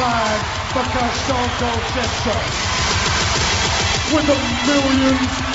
[0.00, 0.40] line
[0.74, 2.34] because Stone Cold said so.
[4.14, 5.47] With a million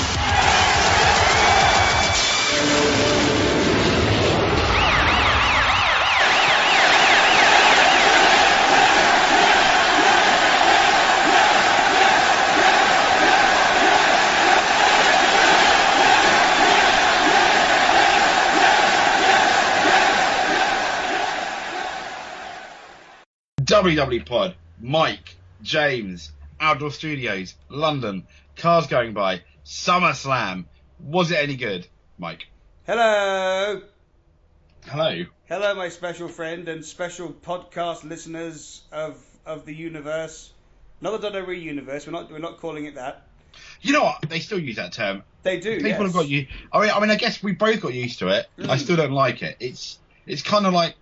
[23.84, 28.26] WW Pod, Mike, James, Outdoor Studios, London,
[28.56, 30.64] cars going by, SummerSlam.
[31.00, 32.46] Was it any good, Mike?
[32.86, 33.82] Hello.
[34.86, 35.24] Hello.
[35.50, 40.50] Hello, my special friend and special podcast listeners of of the universe.
[41.02, 42.06] Not the WWE universe.
[42.06, 43.26] We're not we're not calling it that.
[43.82, 44.22] You know what?
[44.30, 45.24] They still use that term.
[45.42, 45.76] They do.
[45.76, 46.00] People yes.
[46.00, 46.46] have got you.
[46.72, 48.46] I mean, I mean, I guess we both got used to it.
[48.58, 48.78] I Mm.
[48.78, 49.58] still don't like it.
[49.60, 50.94] It's it's kind of like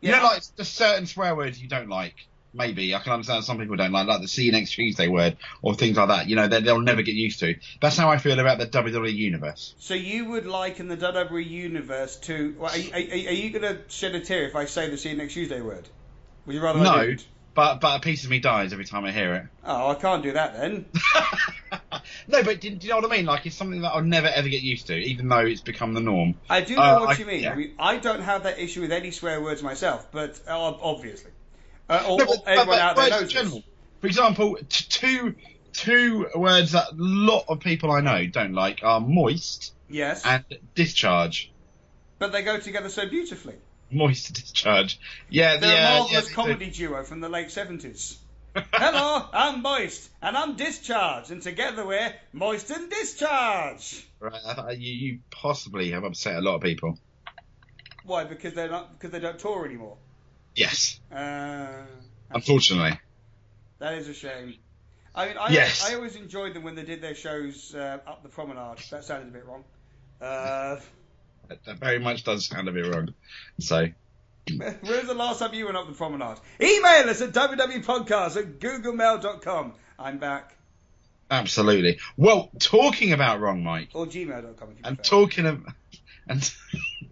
[0.00, 2.14] you know, like the certain swear words you don't like.
[2.52, 5.36] Maybe I can understand some people don't like, like the "see you next Tuesday" word
[5.62, 6.28] or things like that.
[6.28, 7.54] You know, they, they'll never get used to.
[7.80, 9.74] That's how I feel about the WWE universe.
[9.78, 12.56] So you would liken the WWE universe to?
[12.58, 12.96] Well, are, you- are,
[13.30, 15.60] are you going to shed a tear if I say the "See you next Tuesday"
[15.60, 15.88] word?
[16.46, 17.28] Would you rather I No, didn't?
[17.54, 19.44] but but a piece of me dies every time I hear it.
[19.64, 20.86] Oh, I can't do that then.
[22.28, 23.26] no, but do, do you know what I mean?
[23.26, 26.00] Like it's something that I'll never ever get used to, even though it's become the
[26.00, 26.34] norm.
[26.48, 27.42] I do know Uh, what I- you mean.
[27.42, 27.52] yeah.
[27.52, 31.30] I mean, I don't have that issue with any swear words myself, but uh, obviously,
[31.88, 33.32] uh, or, No, but- everyone but out there in knows this.
[33.32, 33.62] general.
[34.00, 35.34] For example, t- two
[35.72, 40.44] two words that a lot of people I know don't like are moist Yes, and
[40.74, 41.52] discharge.
[42.18, 43.54] but they go together so beautifully.
[43.92, 44.98] Moist discharge.
[45.28, 48.16] Yeah, They're yeah, a marvelous yeah, comedy duo from the late 70s.
[48.54, 54.06] Hello, I'm Moist, and I'm Discharge, and together we're Moist and Discharge.
[54.18, 56.98] Right, I thought you, you possibly have upset a lot of people.
[58.04, 58.24] Why?
[58.24, 59.96] Because they're not because they don't tour anymore.
[60.56, 61.68] Yes, Uh,
[62.30, 62.98] unfortunately.
[63.78, 64.54] that is a shame.
[65.14, 65.88] I mean, I, Yes.
[65.88, 68.78] I always enjoyed them when they did their shows uh, up the promenade.
[68.90, 69.64] That sounded a bit wrong.
[70.20, 70.76] Uh,
[71.48, 73.14] that very much does sound a bit wrong.
[73.60, 73.86] So,
[74.56, 76.38] when's the last time you went up the promenade?
[76.60, 79.74] Email us at www.podcast at googlemail.com.
[79.98, 80.54] I'm back.
[81.30, 81.98] absolutely.
[82.16, 85.64] Well, talking about wrong, Mike, Or gmail.com if you and talking of,
[86.28, 86.54] and,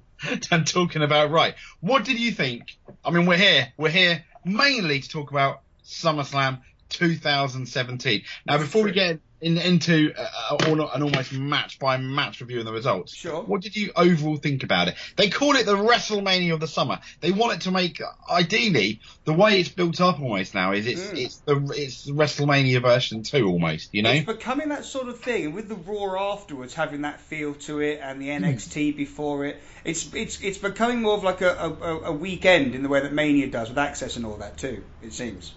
[0.51, 2.77] and talking about right, what did you think?
[3.05, 8.23] I mean, we're here, we're here mainly to talk about SummerSlam 2017.
[8.47, 10.57] Now, before we get in, into uh,
[10.95, 13.43] an almost match by match review of the results, Sure.
[13.43, 14.95] what did you overall think about it?
[15.17, 16.99] They call it the WrestleMania of the summer.
[17.21, 20.99] They want it to make, ideally, the way it's built up almost now is it's
[21.01, 21.25] Mm.
[21.25, 23.95] it's the it's WrestleMania version two almost.
[23.95, 27.21] You know, It's becoming that sort of thing, and with the Raw afterwards having that
[27.21, 31.41] feel to it, and the NXT before it, it's it's it's becoming more of like
[31.41, 34.57] a, a, a weekend in the way that Mania does with Axxess and all that
[34.59, 34.83] too.
[35.03, 35.53] It seems.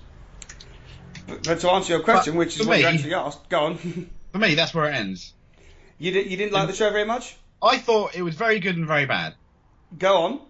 [1.32, 3.78] But, but to answer your question, But which is what you actually asked, go on.
[4.32, 5.34] for me, that's where it ends.
[5.98, 7.38] you did you didn't like the show very much?
[7.62, 9.36] I thought it was very good and very bad.
[9.98, 10.42] Go on.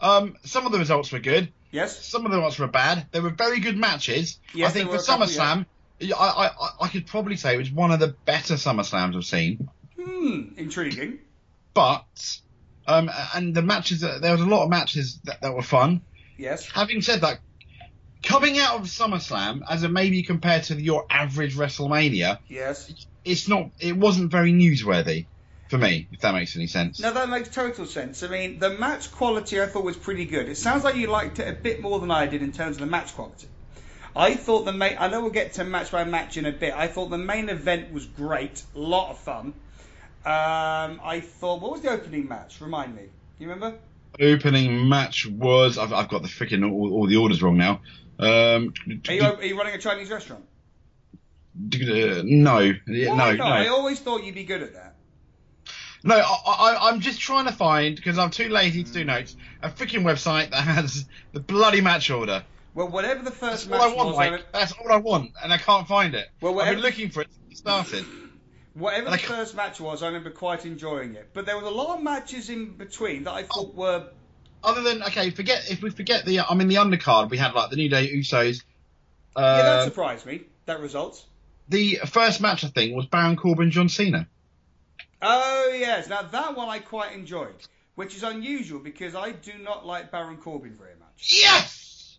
[0.00, 1.52] Um, some of the results were good.
[1.70, 2.04] Yes.
[2.04, 3.06] Some of the results were bad.
[3.10, 4.38] There were very good matches.
[4.54, 5.66] Yes, I think for were a couple, SummerSlam,
[6.02, 9.24] I, I, I, I could probably say it was one of the better SummerSlams I've
[9.24, 9.68] seen.
[9.98, 10.42] Hmm.
[10.56, 11.18] Intriguing.
[11.74, 12.40] But,
[12.86, 16.02] um, and the matches, there was a lot of matches that, that were fun.
[16.36, 16.68] Yes.
[16.70, 17.40] Having said that,
[18.22, 22.92] coming out of SummerSlam as a maybe compared to your average WrestleMania, Yes.
[23.24, 25.26] it's not, it wasn't very newsworthy
[25.68, 27.00] for me, if that makes any sense.
[27.00, 28.22] No, that makes total sense.
[28.22, 30.48] I mean, the match quality I thought was pretty good.
[30.48, 32.80] It sounds like you liked it a bit more than I did in terms of
[32.80, 33.48] the match quality.
[34.14, 34.96] I thought the main.
[34.98, 36.72] I know we'll get to match by match in a bit.
[36.72, 39.52] I thought the main event was great, a lot of fun.
[40.24, 42.60] Um, I thought, what was the opening match?
[42.60, 43.02] Remind me.
[43.38, 43.78] You remember?
[44.18, 47.82] Opening match was, I've, I've got the freaking all, all the orders wrong now.
[48.18, 48.72] Um,
[49.08, 50.44] Are you, are you running a Chinese restaurant?
[51.56, 53.40] uh, no, Why no, not?
[53.40, 54.94] I always thought you'd be good at that.
[56.04, 56.16] no.
[56.16, 59.36] I, I, I'm just trying to find because I'm too lazy to do notes.
[59.62, 62.44] A freaking website that has the bloody match order.
[62.74, 64.52] Well, whatever the That's first all match I want, was, I Mike.
[64.52, 66.28] That's all I want, and I can't find it.
[66.42, 68.04] Well, I've been looking for it since it started.
[68.74, 71.30] Whatever the first match was, I remember quite enjoying it.
[71.32, 74.10] But there was a lot of matches in between that I thought were
[74.66, 76.40] Other than okay, forget if we forget the.
[76.40, 78.64] I mean, the undercard we had like the New Day Usos.
[79.36, 80.42] Uh, yeah, that surprised me.
[80.64, 81.24] That result.
[81.68, 84.26] the first match I think was Baron Corbin John Cena.
[85.22, 87.54] Oh yes, now that one I quite enjoyed,
[87.94, 91.40] which is unusual because I do not like Baron Corbin very much.
[91.40, 92.18] Yes.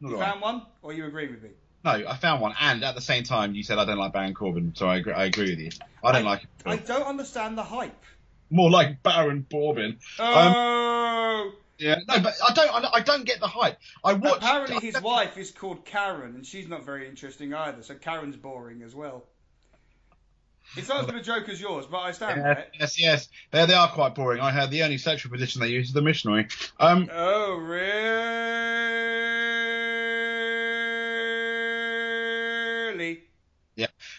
[0.00, 1.50] Not You found one, or you agree with me?
[1.84, 4.34] No, I found one, and at the same time, you said I don't like Baron
[4.34, 5.70] Corbin, so I agree, I agree with you.
[6.02, 6.48] I don't like it.
[6.66, 8.02] I don't understand the hype.
[8.50, 9.98] more like Baron Corbin.
[10.18, 11.52] Oh.
[11.78, 12.84] Yeah, no, but I don't.
[12.94, 13.78] I, don't get the hype.
[14.04, 14.36] I watched.
[14.44, 17.82] Apparently, his wife is called Karen, and she's not very interesting either.
[17.82, 19.24] So Karen's boring as well.
[20.76, 22.70] It's not as good a joke as yours, but I stand by it.
[22.78, 23.28] yes, yes.
[23.50, 24.40] They they are quite boring.
[24.40, 26.46] I heard the only sexual position they use is the missionary.
[26.80, 29.53] Um, Oh, really?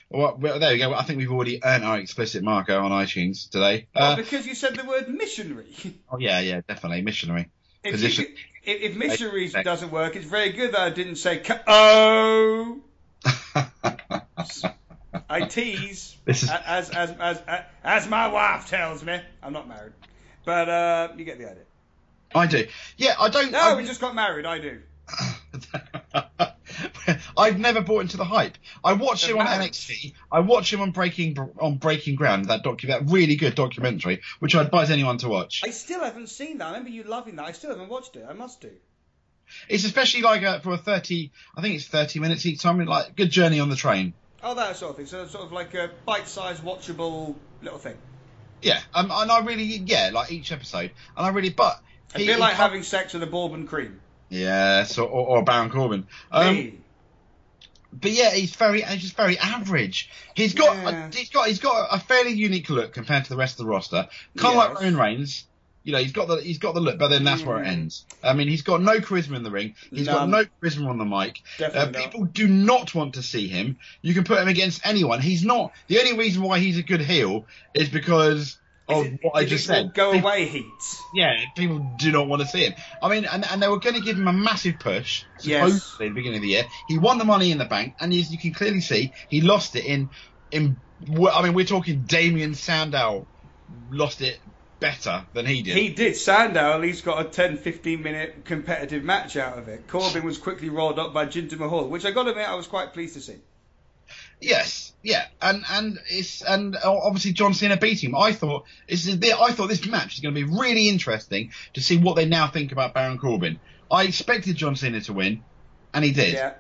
[0.10, 0.94] Well, well, there we go.
[0.94, 3.88] I think we've already earned our explicit marker on iTunes today.
[3.96, 5.74] Well, Uh, because you said the word missionary.
[6.12, 7.50] oh yeah, yeah, definitely missionary.
[7.84, 8.26] If, Position.
[8.30, 12.82] you, if, if missionaries doesn't work, it's very good that I didn't say oh.
[15.30, 19.20] I tease This is- as, as as as as my wife tells me.
[19.42, 19.94] I'm not married,
[20.44, 21.64] but uh, you get the idea.
[22.34, 22.68] I do.
[22.98, 23.52] Yeah, I don't.
[23.52, 24.46] No, I, we just got married.
[24.46, 24.82] I do.
[27.38, 28.58] I've never bought into the hype.
[28.84, 29.46] I watch him on.
[29.48, 30.14] NXT.
[30.32, 34.56] I watch him on Breaking on Breaking Ground, that docu that really good documentary, which
[34.56, 35.62] I advise anyone to watch.
[35.64, 36.66] I still haven't seen that.
[36.66, 37.46] I remember you loving that.
[37.46, 38.26] I still haven't watched it.
[38.30, 38.72] I must do.
[39.70, 41.32] It's especially like a, for a thirty.
[41.56, 42.84] I think it's thirty minutes each time.
[42.86, 44.14] Like good journey on the train.
[44.42, 45.06] Oh, that sort of thing.
[45.06, 47.98] So sort of like a bite-sized, watchable little thing.
[48.62, 51.80] Yeah, um, and I really yeah like each episode, and I really but
[52.16, 54.00] A he- bit like having sex with a bourbon cream.
[54.30, 56.08] yeah, so or, or Baron Corbin.
[56.32, 56.80] Um, Me.
[58.02, 60.10] But yeah, he's very he's just very average.
[60.36, 61.08] He's got Yeah.
[61.08, 63.72] a, he's got he's got a fairly unique look compared to the rest of the
[63.72, 64.08] roster.
[64.38, 64.70] Kind of Yes.
[64.70, 65.46] like Roman Reigns.
[65.84, 67.72] You know, he's got the he's got the look, but then that's where it Mm.
[67.74, 68.06] ends.
[68.24, 69.76] I mean, he's got no charisma in the ring.
[69.92, 71.38] He's got no charisma on the mic.
[71.60, 72.12] Uh, Definitely not.
[72.12, 73.78] people do not want to see him.
[74.02, 75.22] You can put him against anyone.
[75.22, 75.74] He's not.
[75.88, 77.46] The only reason why he's a good heel
[77.76, 79.94] is because Oh, of it- what I just said.
[79.94, 80.66] Go People- away heat.
[81.14, 82.74] yeah, people do not want to see him.
[83.02, 85.66] I mean, and, and they were going to give him a massive push, Yes.
[85.68, 86.66] supposedly at the beginning of the year.
[86.88, 89.76] He won the money in the bank, and as you can clearly see, he lost
[89.76, 90.10] it in,
[90.52, 90.78] in.
[91.32, 93.28] I mean, we're talking Damien Sandow
[93.92, 94.40] lost it
[94.80, 95.76] better than he did.
[95.76, 96.16] He did.
[96.16, 99.88] Sandow at least got a 10, 15 minute competitive match out of it.
[99.88, 102.68] Corbin was quickly rolled up by Jinder Mahal, which I got to admit I was
[102.68, 103.36] quite pleased to see.
[104.42, 108.16] Yes, yeah, and and it's and obviously John Cena beat him.
[108.16, 111.82] I thought this is I thought this match is going to be really interesting to
[111.82, 113.60] see what they now think about Baron Corbin.
[113.90, 115.44] I expected John Cena to win,
[115.94, 116.34] and he did.
[116.34, 116.54] Yeah.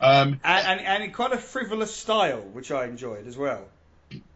[0.00, 3.64] Um, And, and, and in quite a frivolous style, which I enjoyed as well.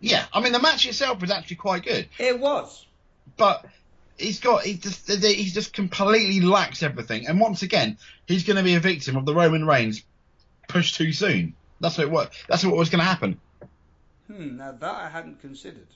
[0.01, 2.09] yeah, I mean the match itself was actually quite good.
[2.19, 2.87] It was.
[3.37, 3.67] but
[4.17, 7.27] he's got he just he just completely lacks everything.
[7.27, 10.03] And once again, he's going to be a victim of the Roman Reigns
[10.69, 11.55] push too soon.
[11.81, 12.29] That's what it was.
[12.49, 13.41] That's what was going to happen.
[14.27, 15.87] Hmm, now that I hadn't considered.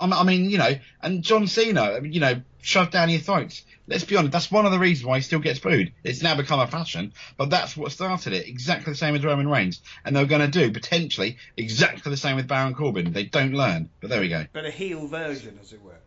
[0.00, 0.70] I mean, you know,
[1.02, 3.64] and John Cena, I mean, you know, shoved down your throats.
[3.88, 5.92] Let's be honest, that's one of the reasons why he still gets booed.
[6.04, 8.46] It's now become a fashion, but that's what started it.
[8.46, 12.36] Exactly the same as Roman Reigns, and they're going to do potentially exactly the same
[12.36, 13.12] with Baron Corbin.
[13.12, 14.46] They don't learn, but there we go.
[14.52, 15.98] But a heel version, as it were.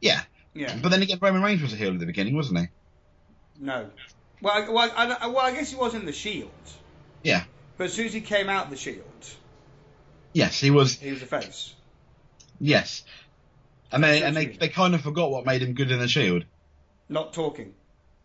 [0.00, 0.22] Yeah,
[0.52, 0.76] Yeah.
[0.82, 2.66] but then again, Roman Reigns was a heel at the beginning, wasn't he?
[3.60, 3.88] No.
[4.42, 6.50] Well, I, well, I, I- well, I guess he was in the Shield.
[7.22, 7.44] Yeah.
[7.78, 9.02] But as soon as he came out the Shield,
[10.34, 10.96] Yes, he was.
[10.96, 11.74] he was a face.
[12.60, 13.04] Yes.
[13.90, 16.44] And they and they, they kind of forgot what made him good in the Shield.
[17.08, 17.72] Not talking.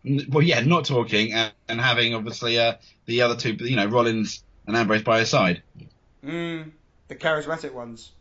[0.04, 2.74] N- Well, yeah, not talking and, and having obviously uh,
[3.06, 5.62] the other two, you know, Rollins and Ambrose by his side.
[6.22, 6.72] Mm,
[7.08, 8.12] the charismatic ones.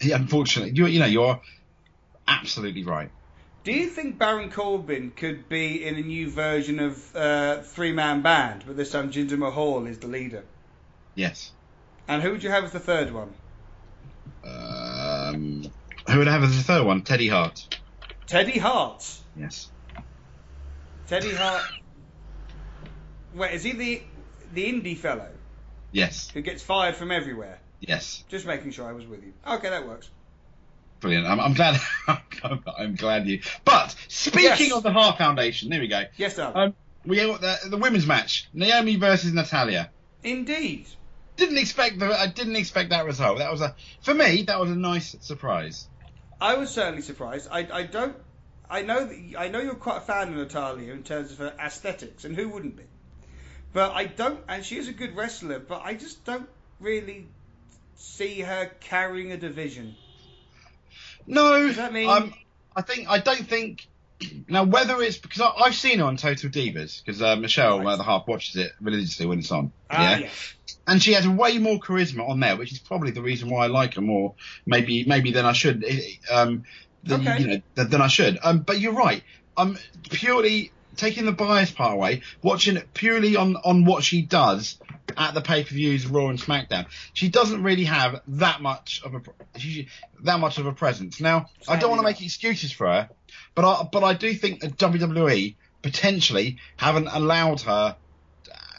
[0.00, 1.40] Yeah, unfortunately, you you know you're
[2.28, 3.10] absolutely right.
[3.64, 8.22] Do you think Baron Corbin could be in a new version of uh, Three Man
[8.22, 10.44] Band, but this time Jinder Mahal is the leader?
[11.14, 11.52] Yes.
[12.06, 13.34] And who would you have as the third one?
[14.44, 15.70] Um,
[16.08, 17.02] who would have as the third one?
[17.02, 17.76] Teddy Hart.
[18.26, 19.04] Teddy Hart.
[19.36, 19.70] Yes.
[21.08, 21.62] Teddy Hart.
[23.34, 24.02] Wait, is he the
[24.54, 25.28] the indie fellow
[25.92, 26.30] Yes.
[26.30, 27.58] who gets fired from everywhere?
[27.80, 28.24] Yes.
[28.28, 29.32] Just making sure I was with you.
[29.46, 30.08] Okay, that works.
[31.00, 31.26] Brilliant.
[31.26, 31.80] I'm, I'm glad.
[32.78, 33.40] I'm, glad you.
[33.64, 34.72] But speaking Yes.
[34.72, 36.02] of the Hart Foundation, there we go.
[36.16, 36.56] Yes, darling.
[36.56, 36.74] Um,
[37.04, 39.90] we the, the women's match: Naomi versus Natalya.
[40.24, 40.86] Indeed.
[41.36, 43.38] didn't expect the I didn't expect that result.
[43.38, 45.88] That was a for me that was a nice surprise.
[46.40, 47.48] I was certainly surprised.
[47.50, 48.16] I, I don't.
[48.68, 51.54] I know that I know you're quite a fan of Natalya in terms of her
[51.64, 52.82] aesthetics, and who wouldn't be?
[53.72, 54.40] But I don't.
[54.48, 56.48] And she is a good wrestler, but I just don't
[56.80, 57.26] really
[57.96, 59.94] see her carrying a division.
[61.28, 62.34] No, that mean- um,
[62.74, 63.86] I think I don't think
[64.48, 67.92] now whether it's because I, I've seen her on Total Divas because uh, Michelle Right.
[67.92, 69.72] uh, the half watches it religiously when it's on.
[69.90, 70.54] Ah, yeah, yes.
[70.86, 73.66] and she has way more charisma on there, which is probably the reason why I
[73.68, 74.34] like her more,
[74.66, 75.84] maybe maybe than I should,
[76.32, 76.64] um,
[77.04, 77.38] than, Okay.
[77.40, 78.38] you know, than, than I should.
[78.42, 79.22] Um, but you're right.
[79.56, 79.76] Um,
[80.10, 84.78] purely taking the bias part away, watching it purely on on what she does
[85.16, 86.86] at the pay per views, Raw and SmackDown.
[87.14, 89.22] She doesn't really have that much of a
[89.58, 89.88] she,
[90.24, 91.20] that much of a presence.
[91.20, 93.08] Now, I don't want to make excuses for her,
[93.54, 97.96] but I but I do think that WWE potentially haven't allowed her,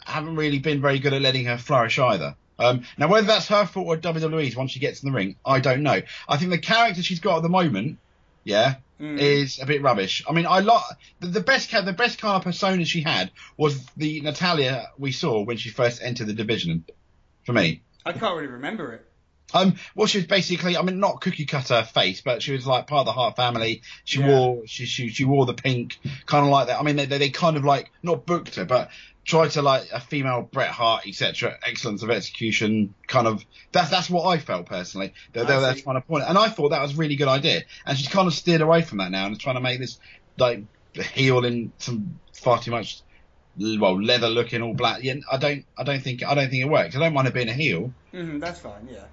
[0.04, 2.36] haven't really been very good at letting her flourish either.
[2.58, 5.60] Um, now, whether that's her fault or WWE's once she gets in the ring, I
[5.60, 6.02] don't know.
[6.28, 7.98] I think the character she's got at the moment,
[8.44, 9.18] yeah, Mm.
[9.18, 10.22] is a bit rubbish.
[10.28, 10.82] I mean, I lot
[11.20, 15.10] the, the best ca- the best kind of persona she had was the Natalya we
[15.10, 16.84] saw when she first entered the division.
[17.46, 19.09] For me, I can't really remember it.
[19.54, 22.86] Um, well, she was basically, I mean, not cookie cutter face, but she was like
[22.86, 23.82] part of the Hart family.
[24.04, 24.28] She Yeah.
[24.28, 25.94] wore, she, she, she wore the pink,
[26.26, 26.78] kind of like that.
[26.78, 28.90] I mean, they, they, they kind of like, not booked her, but
[29.26, 31.56] tried to like a female Bret Hart, etc.
[31.66, 35.12] Excellence of execution, kind of, that's, that's what I felt personally.
[35.32, 37.16] They, they I were there trying to point, and I thought that was a really
[37.16, 37.62] good idea.
[37.86, 39.98] And she's kind of steered away from that now and is trying to make this,
[40.38, 40.64] like,
[40.94, 43.02] heel in some far too much,
[43.56, 45.02] well, leather looking, all black.
[45.02, 46.96] Yeah, I don't, I don't think, I don't think it works.
[46.96, 49.04] I don't mind her being a heel hmm that's fine, yeah.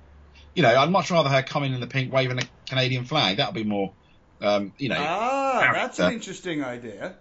[0.57, 3.37] You know, I'd much rather her come in in the pink waving a Canadian flag.
[3.37, 3.93] That would be more,
[4.41, 7.13] um, you know, Ah, that's an interesting idea.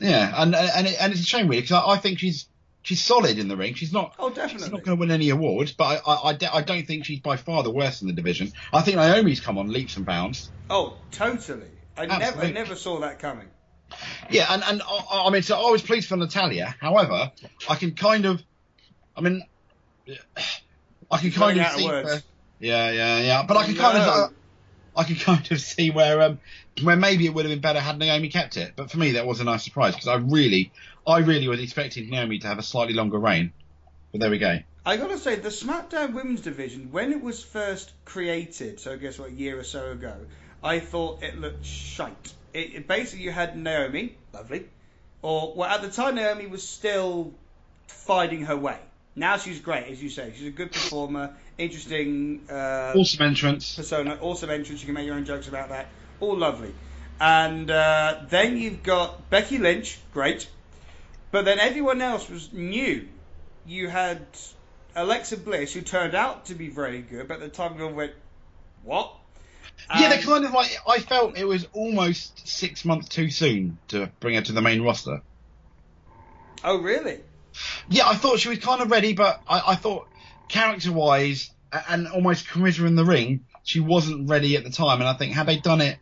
[0.00, 0.32] yeah.
[0.34, 2.48] And and it, and it's a shame really because I, I think she's
[2.80, 3.74] she's solid in the ring.
[3.74, 4.14] She's not.
[4.18, 4.60] Oh, definitely.
[4.64, 7.04] She's not going to win any awards, but I, I, I, de- I don't think
[7.04, 8.52] she's by far the worst in the division.
[8.72, 10.50] I think Naomi's come on leaps and bounds.
[10.70, 11.68] Oh, totally.
[11.94, 13.48] I never, I never saw that coming.
[14.30, 16.74] Yeah, and and I, I mean, so I was pleased for Natalya.
[16.80, 17.32] However,
[17.68, 18.42] I can kind of,
[19.14, 19.42] I mean,
[21.10, 21.86] I can kind of see.
[21.86, 22.22] words.
[22.58, 23.42] Yeah, yeah, yeah.
[23.46, 24.12] But I can kind of, No.
[24.12, 24.28] uh,
[24.96, 26.40] I can kind of see where um
[26.82, 28.74] where maybe it would have been better had Naomi kept it.
[28.76, 30.72] But for me, that was a nice surprise because I really,
[31.06, 33.52] I really was expecting Naomi to have a slightly longer reign.
[34.12, 34.58] But there we go.
[34.86, 39.18] I gotta say, the SmackDown Women's Division, when it was first created, so I guess
[39.18, 40.14] what a year or so ago,
[40.62, 42.32] I thought it looked shite.
[42.54, 44.66] It, it basically you had Naomi, lovely,
[45.20, 47.34] or well at the time Naomi was still
[47.86, 48.78] finding her way.
[49.18, 50.32] Now she's great, as you say.
[50.36, 53.74] She's a good performer, interesting uh, Awesome entrance.
[53.76, 54.80] persona, awesome entrance.
[54.80, 55.88] You can make your own jokes about that.
[56.20, 56.72] All lovely.
[57.20, 60.48] And uh, then you've got Becky Lynch, great.
[61.32, 63.08] But then everyone else was new.
[63.66, 64.24] You had
[64.94, 68.12] Alexa Bliss, who turned out to be very good, but at the time everyone went,
[68.84, 69.12] what?
[69.98, 70.70] yeah, they And- kind of like.
[70.88, 74.80] I felt it was almost six months too soon to bring her to the main
[74.82, 75.22] roster.
[76.64, 77.18] Oh, really?
[77.88, 80.08] Yeah, I thought she was kind of ready, but I, I thought
[80.48, 81.50] character wise
[81.88, 85.00] and almost charisma in the ring, she wasn't ready at the time.
[85.00, 85.98] And I think had they done it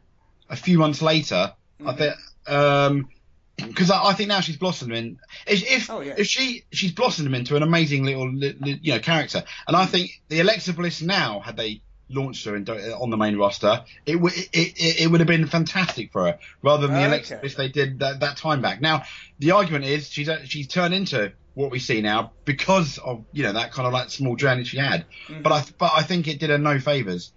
[0.48, 1.52] a few months later,
[1.84, 1.98] I Mhm.
[1.98, 2.14] think
[2.48, 3.08] um
[3.56, 5.18] because I, I think now she's blossoming.
[5.46, 6.14] If if, Oh, yeah.
[6.18, 9.86] if she she's blossomed into an amazing little li, li- you know character, and I
[9.86, 14.16] think the Alexa Bliss now had they launched her in, on the main roster, it
[14.16, 17.40] would it, it, it would have been fantastic for her rather than the Alexa Okay.
[17.40, 18.80] Bliss they did that, that time back.
[18.80, 19.02] Now
[19.38, 23.42] the argument is she's uh, she's turned into what we see now because of you
[23.42, 25.06] know that kind of like small journey she had.
[25.26, 25.42] Mhm.
[25.42, 27.32] But I but I think it did her no favors.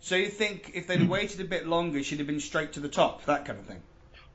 [0.00, 2.88] So you think if they'd waited a bit longer, she'd have been straight to the
[2.88, 3.82] top, that kind of thing?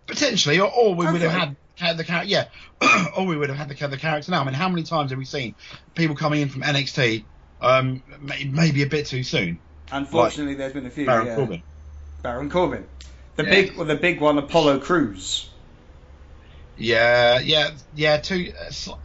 [0.07, 2.47] Potentially, or, or we would have had, had the character, yeah,
[3.15, 4.41] or we would have had the, the character now.
[4.41, 5.55] I mean, how many times have we seen
[5.95, 7.23] people coming in from NXT,
[7.61, 9.59] um, may, maybe a bit too soon?
[9.91, 11.05] Unfortunately, there's been a few.
[11.05, 11.35] Baron yeah.
[11.35, 11.63] Corbin.
[12.21, 12.85] Baron Corbin.
[13.37, 13.49] The Yeah.
[13.49, 15.50] big, well, the big one, Apollo Crews.
[16.75, 18.17] Yeah, yeah, yeah.
[18.17, 18.51] Too,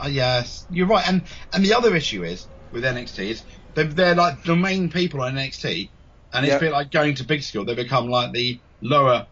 [0.00, 1.06] uh, yeah, you're right.
[1.08, 3.44] And and the other issue is with NXT is
[3.74, 5.92] they're, they're like the main people on NXT,
[6.32, 6.56] and it's Yeah.
[6.56, 7.64] a bit like going to big school.
[7.64, 9.28] They become like the lower,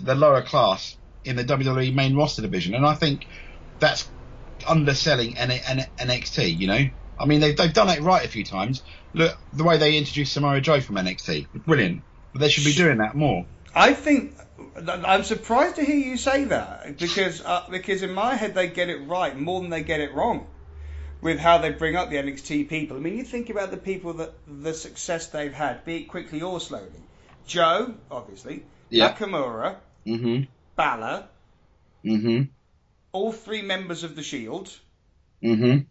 [0.00, 3.26] the lower class in the WWE main roster division, and I think
[3.80, 4.10] that's
[4.66, 6.56] underselling N- N- NXT.
[6.56, 6.84] You know,
[7.18, 8.82] I mean they've they've done it right a few times.
[9.14, 12.04] Look, the way they introduced Samoa Joe from NXT, brilliant.
[12.32, 13.46] But they should be doing that more.
[13.74, 14.34] I think
[14.88, 18.88] I'm surprised to hear you say that because uh, because in my head they get
[18.88, 20.46] it right more than they get it wrong
[21.20, 22.96] with how they bring up the NXT people.
[22.96, 26.42] I mean, you think about the people that the success they've had, be it quickly
[26.42, 27.02] or slowly.
[27.46, 29.12] Joe, obviously, Yeah.
[29.12, 30.48] Nakamura, Mhm.
[30.76, 31.28] Balor,
[32.04, 32.48] Mhm.
[33.12, 34.70] all three members of the Shield,
[35.42, 35.86] Mhm.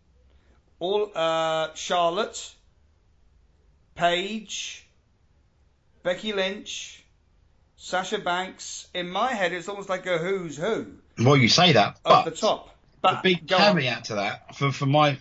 [0.80, 2.54] all uh, Charlotte,
[3.96, 4.88] Paige,
[6.04, 7.04] Becky Lynch,
[7.78, 8.88] Sasha Banks.
[8.94, 12.32] In my head, it's almost like a who's who Well, you say that, but the
[12.32, 12.76] top.
[13.02, 13.76] But the big go on.
[13.76, 15.20] caveat to that, for, for my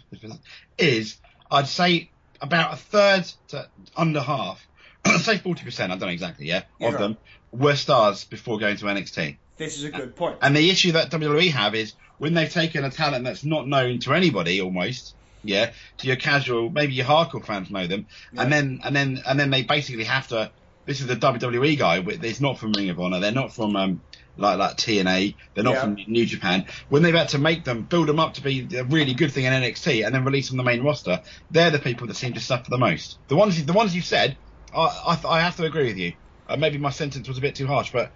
[0.78, 1.18] is
[1.50, 2.10] I'd say
[2.40, 4.66] about a third to under half,
[5.20, 5.92] say forty percent.
[5.92, 7.00] I don't know exactly, yeah, You're of right.
[7.02, 7.16] them
[7.52, 9.36] were stars before going to NXT.
[9.56, 10.38] This is a good point.
[10.42, 13.98] And the issue that WWE have is when they've taken a talent that's not known
[14.00, 18.42] to anybody, almost, yeah, to your casual, maybe your hardcore fans know them, Yeah.
[18.42, 20.50] and then and then and then they basically have to
[20.86, 22.02] this is the WWE guy.
[22.06, 23.20] It's not from Ring of Honor.
[23.20, 24.00] They're not from um,
[24.36, 25.34] like like TNA.
[25.54, 25.80] They're not Yeah.
[25.82, 26.66] from New Japan.
[26.88, 29.44] When they've had to make them build them up to be a really good thing
[29.44, 32.32] in NXT and then release them on the main roster, they're the people that seem
[32.34, 33.18] to suffer the most.
[33.28, 34.36] The ones the ones you said,
[34.74, 36.14] I I, I have to agree with you.
[36.48, 38.12] Uh, maybe my sentence was a bit too harsh, but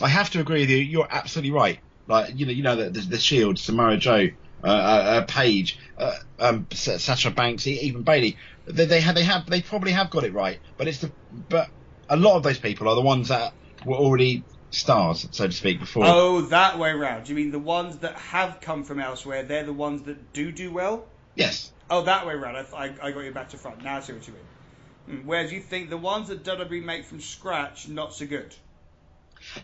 [0.00, 0.78] I have to agree with you.
[0.78, 1.78] You're absolutely right.
[2.06, 4.28] Like you know, you know the the, the Shield, Samoa Joe,
[4.64, 8.36] uh, uh, uh, Paige, uh, um, Sasha Banks, even Bayley.
[8.66, 11.10] They, they have they have they probably have got it right, but it's the
[11.48, 11.68] but
[12.08, 13.52] a lot of those people are the ones that
[13.84, 16.04] were already stars, so to speak, before.
[16.06, 17.28] Oh, that way round.
[17.28, 19.42] You mean the ones that have come from elsewhere?
[19.42, 21.06] They're the ones that do do well.
[21.34, 21.72] Yes.
[21.88, 22.56] Oh, that way round.
[22.56, 23.82] I, I, I got you back to front.
[23.82, 25.20] Now I see what you mean.
[25.20, 28.54] Hmm, Whereas you think the ones that WWE make from scratch, not so good.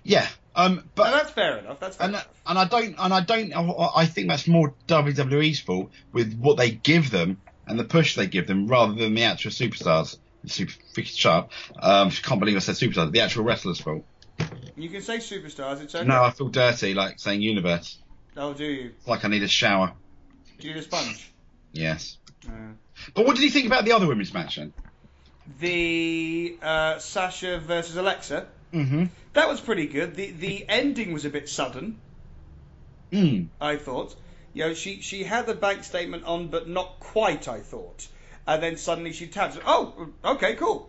[0.04, 0.28] Yeah.
[0.54, 0.88] Um.
[0.94, 1.80] But But that's fair enough.
[1.80, 2.28] That's fair and enough.
[2.46, 3.52] and I don't and I don't
[3.96, 8.26] I think that's more WWE's fault with what they give them and the push they
[8.26, 10.18] give them rather than the actual superstars.
[10.46, 11.50] Super freaking sharp.
[11.78, 13.12] Um, can't believe I said superstars.
[13.12, 14.04] The actual wrestlers' fault.
[14.76, 15.82] You can say superstars.
[15.82, 16.06] It's okay.
[16.06, 17.98] No, I feel dirty like saying universe.
[18.36, 18.92] Oh, do you?
[18.98, 19.92] It's like I need a shower.
[20.58, 21.32] Do you need a sponge?
[21.72, 22.18] Yes.
[22.46, 22.72] Uh,
[23.14, 24.72] But what did you think about the other women's match then?
[25.60, 28.46] the uh, Sasha versus Alexa.
[28.72, 29.06] Mm-hmm.
[29.34, 30.14] That was pretty good.
[30.14, 31.98] The the ending was a bit sudden.
[33.12, 33.48] Mm.
[33.60, 34.14] I thought.
[34.54, 37.48] You know, she she had the bank statement on, but not quite.
[37.48, 38.06] I thought,
[38.46, 39.58] and then suddenly she taps.
[39.64, 40.88] Oh, okay, cool.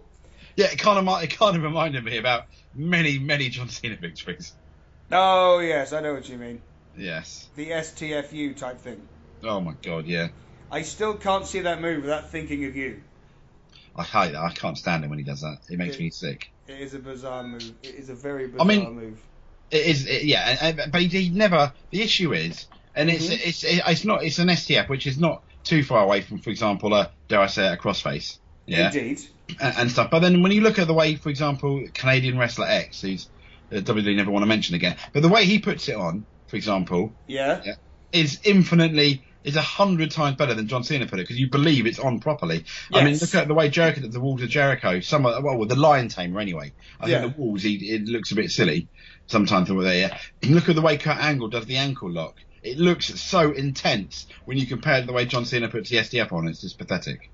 [0.55, 2.45] Yeah, it kind of it kind of reminded me about
[2.75, 4.53] many many John Cena victories.
[5.11, 6.61] Oh yes, I know what you mean.
[6.97, 7.47] Yes.
[7.55, 9.01] The STFU type thing.
[9.43, 10.29] Oh my god, yeah.
[10.71, 13.01] I still can't see that move without thinking of you.
[13.95, 14.41] I hate that.
[14.41, 15.57] I can't stand it when he does that.
[15.69, 16.03] It makes Yeah.
[16.03, 16.51] me sick.
[16.67, 17.73] It is a bizarre move.
[17.83, 19.19] It is a very bizarre I mean- move.
[19.71, 21.73] It is, it, yeah, but he, never.
[21.89, 23.39] The issue is, and it's Mhm.
[23.47, 26.93] it's it's not it's an STF, which is not too far away from, for example,
[26.93, 29.21] a dare I say, it, a crossface, yeah, Indeed.
[29.61, 30.09] and, and stuff.
[30.11, 33.29] But then when you look at the way, for example, Canadian wrestler X, who's
[33.71, 36.55] uh, WWE never want to mention again, but the way he puts it on, for
[36.57, 37.61] example, Yeah.
[37.65, 37.75] Yeah.
[38.11, 41.85] is infinitely is a hundred times better than John Cena put it because you believe
[41.85, 42.63] it's on properly.
[42.93, 45.01] I mean, look at the way Jericho did the walls of Jericho.
[45.01, 46.71] Some of, well, the Lion Tamer anyway.
[47.01, 47.21] I Yeah.
[47.23, 48.87] think the walls he, it looks a bit silly
[49.27, 50.03] sometimes the way they.
[50.05, 52.37] Uh, look at the way Kurt Angle does the ankle lock.
[52.63, 55.97] It looks so intense when you compare it to the way John Cena puts the
[55.97, 56.47] STF on.
[56.47, 57.29] It's just pathetic.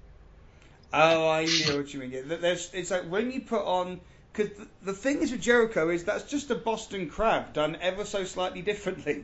[0.92, 2.12] Oh, I know what you mean.
[2.12, 4.00] Yeah, there's, it's like when you put on,
[4.34, 8.06] because the, the thing is with Jericho is that's just a Boston Crab done ever
[8.06, 9.24] so slightly differently.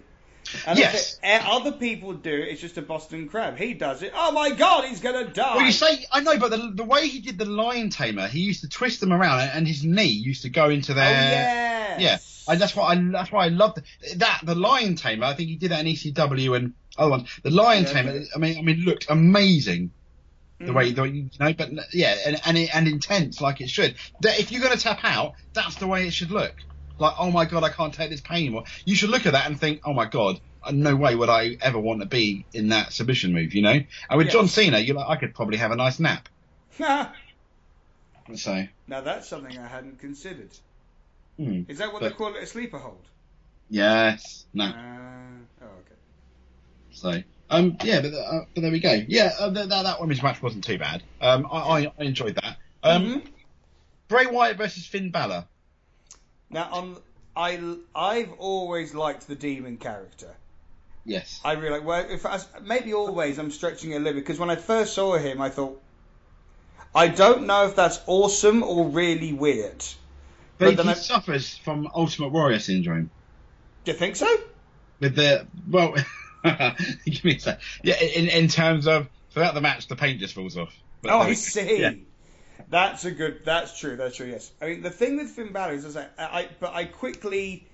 [0.68, 1.14] And Yes.
[1.16, 3.58] it- eh, other people do it, it's just a Boston Crab.
[3.58, 4.12] He does it.
[4.16, 5.56] Oh my God, he's gonna die.
[5.56, 8.42] Well, you say I know, but the, the way he did the Lion Tamer, he
[8.42, 11.10] used to twist them around, and, his knee used to go into oh their.
[11.10, 12.00] yes.
[12.00, 13.82] Yeah, I, that's why I that's why I loved
[14.18, 14.42] that.
[14.44, 17.30] The Lion Tamer, I think he did that in ECW and other ones.
[17.44, 18.22] The Lion Yeah, Tamer.
[18.36, 19.92] I mean, I mean, looked amazing
[20.60, 23.96] the way the, you know, but yeah, and and, it, and intense like it should.
[24.22, 26.56] That if you're gonna tap out, that's the way it should look.
[26.98, 28.64] Like, oh my god, I can't take this pain anymore.
[28.86, 31.58] You should look at that and think, oh my god, uh, no way would I
[31.62, 33.72] ever want to be in that submission move, you know.
[34.10, 34.34] And with Yes.
[34.34, 36.30] John Cena, you're like, I could probably have a nice nap.
[38.36, 40.52] so now that's something I hadn't considered.
[41.38, 41.64] Hmm.
[41.68, 43.06] Is that what But- they call it, a sleeper hold?
[43.70, 44.66] yes, no.
[44.66, 44.70] Uh,
[45.62, 45.96] oh, okay.
[46.92, 49.04] So, um, yeah, but, uh, but there we go.
[49.08, 51.04] Yeah, uh, that, that women's match wasn't too bad.
[51.22, 52.58] Um, I, I, I enjoyed that.
[52.84, 53.28] Um, Mhm.
[54.08, 55.46] Bray Wyatt versus Finn Balor.
[56.52, 56.98] Now, on
[57.36, 57.60] I
[57.96, 60.34] I've always liked the demon character.
[61.04, 61.42] Yes.
[61.44, 61.86] I really like.
[61.86, 64.94] Well, if I, maybe always I'm stretching it a little bit because when I first
[64.94, 65.82] saw him, I thought,
[66.94, 69.84] I don't know if that's awesome or really weird.
[70.58, 73.10] But, but he I- suffers from Ultimate Warrior syndrome.
[73.84, 74.28] Do you think so?
[75.00, 75.96] With the well,
[77.06, 77.60] give me a sec.
[77.84, 80.74] Yeah, in in terms of throughout the match, the paint just falls off.
[81.02, 81.82] But oh, I see.
[81.82, 81.94] Yeah.
[82.70, 83.42] That's a good.
[83.46, 83.96] That's true.
[83.96, 84.28] That's true.
[84.28, 84.52] Yes.
[84.62, 87.68] I mean, the thing with Finn Balor is, I, I but I quickly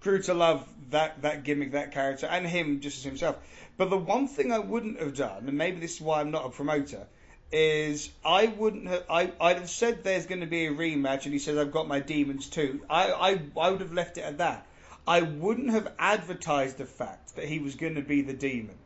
[0.00, 3.36] grew to love that that gimmick, that character, and him just as himself.
[3.76, 6.44] But the one thing I wouldn't have done, and maybe this is why I'm not
[6.44, 7.06] a promoter,
[7.52, 9.04] is I wouldn't have.
[9.10, 11.88] I I'd have said there's going to be a rematch, and he says I've got
[11.88, 12.80] my demons too.
[12.88, 14.66] I I I would have left it at that.
[15.06, 18.76] I wouldn't have advertised the fact that he was going to be the demon.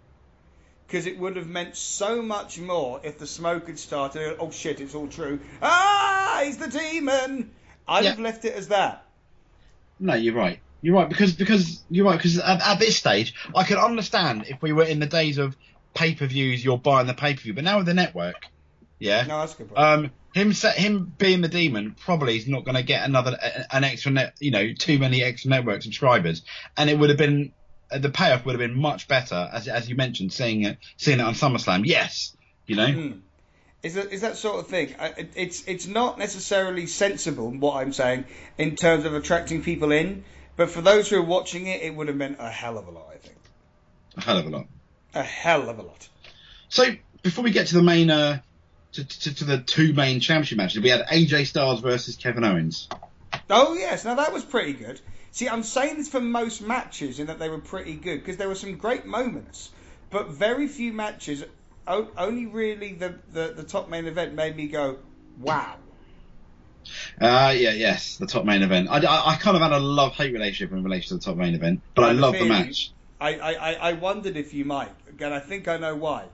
[0.87, 4.37] Because it would have meant so much more if the smoke had started.
[4.38, 5.40] Oh shit, it's all true.
[5.62, 7.50] Ah, he's the demon.
[7.88, 8.11] I'd Yeah.
[8.11, 9.05] have left it as that.
[9.98, 10.61] No, you're right.
[10.83, 14.61] You're right because because you're right because at, at this stage I could understand if
[14.62, 15.57] we were in the days of
[15.94, 18.46] pay per views, you're buying the pay per view, but now with the network,
[18.99, 19.25] yeah.
[19.27, 19.79] No, that's a good point.
[19.79, 23.39] Um, him set him being the demon probably is not going to get another
[23.71, 26.43] an extra net, you know, too many extra network subscribers,
[26.77, 27.53] and it would have been
[27.91, 31.21] uh, the payoff would have been much better as as you mentioned, seeing it seeing
[31.21, 31.83] it on SummerSlam.
[31.85, 32.91] Yes, you know.
[32.91, 33.13] Hmm.
[33.85, 34.95] Is that, is that sort of thing?
[35.37, 38.25] It's it's not necessarily sensible what I'm saying
[38.57, 40.25] in terms of attracting people in,
[40.57, 42.91] but for those who are watching it, it would have meant a hell of a
[42.91, 43.09] lot.
[43.13, 43.37] I think
[44.17, 44.67] A hell of a lot.
[45.15, 46.09] a hell of a lot.
[46.71, 46.87] So
[47.23, 48.41] before we get to the main, uh,
[48.95, 52.89] to, to, to the two main championship matches, we had AJ Styles versus Kevin Owens.
[53.51, 55.01] Oh yes, now that was pretty good.
[55.33, 58.49] See, I'm saying this for most matches in that they were pretty good because there
[58.49, 59.71] were some great moments,
[60.11, 61.45] but very few matches.
[61.87, 64.99] o- Only really the, the the top main event made me go,
[65.37, 65.77] wow.
[67.21, 68.89] Uh, yeah, yes, the top main event.
[68.91, 71.55] I, I, I kind of had a love-hate relationship in relation to the top main
[71.55, 72.93] event, but I had love the match.
[73.21, 74.91] I, I, I- I wondered if you might.
[75.09, 76.25] Again, I think I know why.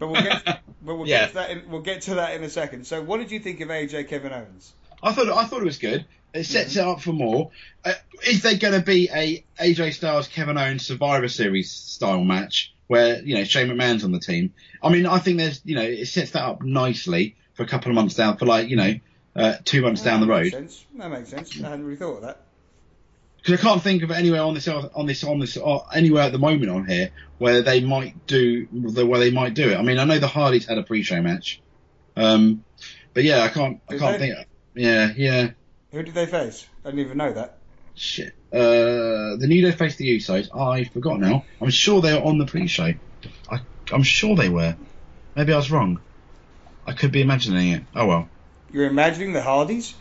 [0.00, 0.44] But we'll get
[0.82, 1.20] but we'll Yeah.
[1.20, 2.86] get to that in, we'll get to that in a second.
[2.88, 4.72] So what did you think of AJ Kevin Owens?
[5.02, 6.04] I thought I thought it was good.
[6.34, 6.88] It sets Mm-hmm.
[6.88, 7.50] it up for more.
[7.84, 7.92] Uh,
[8.26, 13.20] is there going to be a AJ Styles Kevin Owens Survivor Series style match where
[13.22, 14.52] you know Shane McMahon's on the team?
[14.82, 17.90] I mean, I think there's you know it sets that up nicely for a couple
[17.90, 18.94] of months down for like you know
[19.36, 20.50] uh, two months down the road.
[20.50, 20.84] sense.
[20.96, 21.60] That makes sense.
[21.62, 22.40] I hadn't really thought of that.
[23.42, 26.32] Because I can't think of anywhere on this on this on this uh, anywhere at
[26.32, 29.76] the moment on here where they might do the where they might do it.
[29.76, 31.60] I mean, I know the Hardys had a pre-show match,
[32.16, 32.64] um,
[33.14, 34.28] but yeah, I can't I Did can't they?
[34.34, 34.46] think.
[34.74, 35.50] Yeah, yeah.
[35.92, 36.66] Who did they face?
[36.84, 37.58] I didn't even know that.
[37.94, 38.34] Shit.
[38.52, 40.54] Uh, the New Day faced the Usos.
[40.56, 41.44] I forgot now.
[41.60, 42.92] I'm sure they were on the pre-show.
[43.50, 43.60] I,
[43.92, 44.76] I'm sure they were.
[45.34, 46.00] Maybe I was wrong.
[46.86, 47.82] I could be imagining it.
[47.94, 48.28] Oh well.
[48.72, 49.94] You're imagining the Hardys?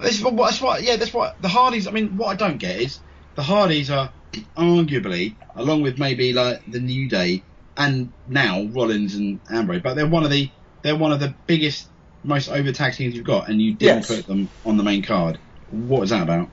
[0.00, 1.86] This is what, that's what, yeah, that's what the Hardys.
[1.86, 3.00] I mean, what I don't get is
[3.34, 4.12] the Hardys are
[4.56, 7.42] arguably, along with maybe like the New Day
[7.76, 10.50] and now Rollins and Ambrose, but they're one of the
[10.82, 11.88] they're one of the biggest,
[12.22, 14.16] most over tag teams you've got, and you didn't Yes.
[14.16, 15.38] put them on the main card.
[15.70, 16.48] What is that about?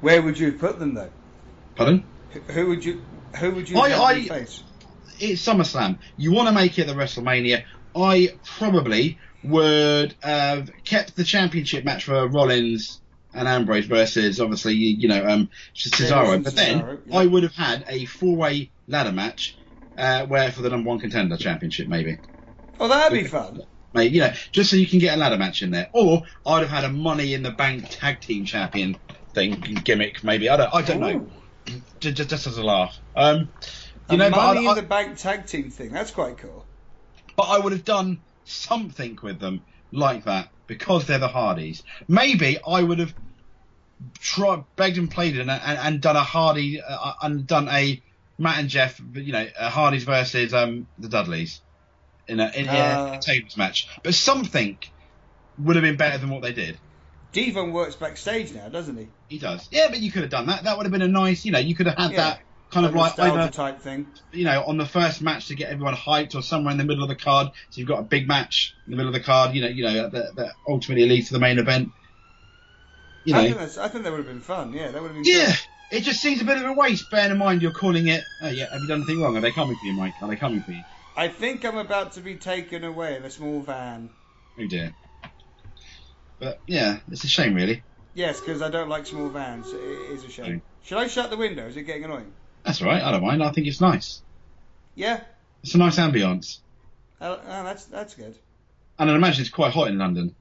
[0.00, 1.10] Where would you put them though?
[1.76, 2.04] Pardon?
[2.48, 3.02] Who- would you
[3.38, 4.62] who would you I- I- face?
[5.20, 5.98] it's SummerSlam.
[6.16, 7.62] You want to make it the WrestleMania.
[7.96, 13.00] I probably would have kept the championship match for Rollins
[13.34, 17.18] and Ambrose versus obviously you, know um Cesaro, but then Cesaro, yeah.
[17.18, 19.56] I would have had a four-way ladder match
[19.96, 22.18] uh, where for the number one contender championship maybe.
[22.78, 23.62] Oh, that'd be fun.
[23.94, 25.90] Maybe, you know, just so you can get a ladder match in there.
[25.92, 28.96] Or I'd have had a Money in the Bank tag team champion
[29.34, 30.24] thing gimmick.
[30.24, 30.74] Maybe I don't.
[30.74, 31.16] I don't know.
[31.18, 31.30] Ooh.
[32.00, 32.98] Just, just, just as a laugh.
[33.14, 33.50] Um,
[34.08, 35.90] A you know, but I- money I- in the bank tag team thing.
[35.90, 36.61] That's quite cool.
[37.42, 41.82] But I would have done something with them like that because they're the Hardys.
[42.06, 43.12] Maybe I would have
[44.20, 48.00] tried, begged and pleaded and, and, and done a Hardy uh, and done a
[48.38, 51.60] Matt and Jeff, you know, uh, Hardys versus um, the Dudleys
[52.28, 53.14] in a in, Uh.
[53.16, 53.88] a tables match.
[54.04, 54.78] But something
[55.58, 56.78] would have been better than what they did.
[57.32, 59.08] D-Von works backstage now, doesn't he?
[59.26, 59.68] He does.
[59.72, 60.62] Yeah, but you could have done that.
[60.62, 62.16] That would have been a nice, you know, you could have had Yeah.
[62.18, 62.40] that
[62.72, 64.06] kind of like over, type thing.
[64.32, 67.02] you know, on the first match to get everyone hyped, or somewhere in the middle
[67.02, 67.48] of the card.
[67.70, 69.54] So you've got a big match in the middle of the card.
[69.54, 71.90] You know, you know that, that ultimately leads to the main event.
[73.24, 74.72] You I know, think that's, I think that would have been fun.
[74.72, 75.32] Yeah, that would have been.
[75.32, 75.54] yeah.
[75.92, 78.24] It just seems a bit of a waste, bearing in mind you're calling it.
[78.40, 79.36] Oh yeah, have you done anything wrong?
[79.36, 80.14] Are they coming for you, Mike?
[80.22, 80.82] Are they coming for you?
[81.14, 84.08] I think I'm about to be taken away in a small van.
[84.58, 84.94] Oh dear.
[86.38, 87.82] But yeah, it's a shame, really.
[88.14, 89.70] Yes, because I don't like small vans.
[89.70, 90.62] It is a shame.
[90.82, 91.66] Should I shut the window?
[91.66, 92.32] Is it getting annoying?
[92.64, 93.02] That's all right.
[93.02, 93.42] I don't mind.
[93.42, 94.22] I think it's nice.
[94.94, 95.20] Yeah.
[95.62, 96.58] It's a nice ambience,
[97.20, 98.34] Oh, oh, that's that's good.
[98.98, 100.34] and I imagine it's quite hot in London.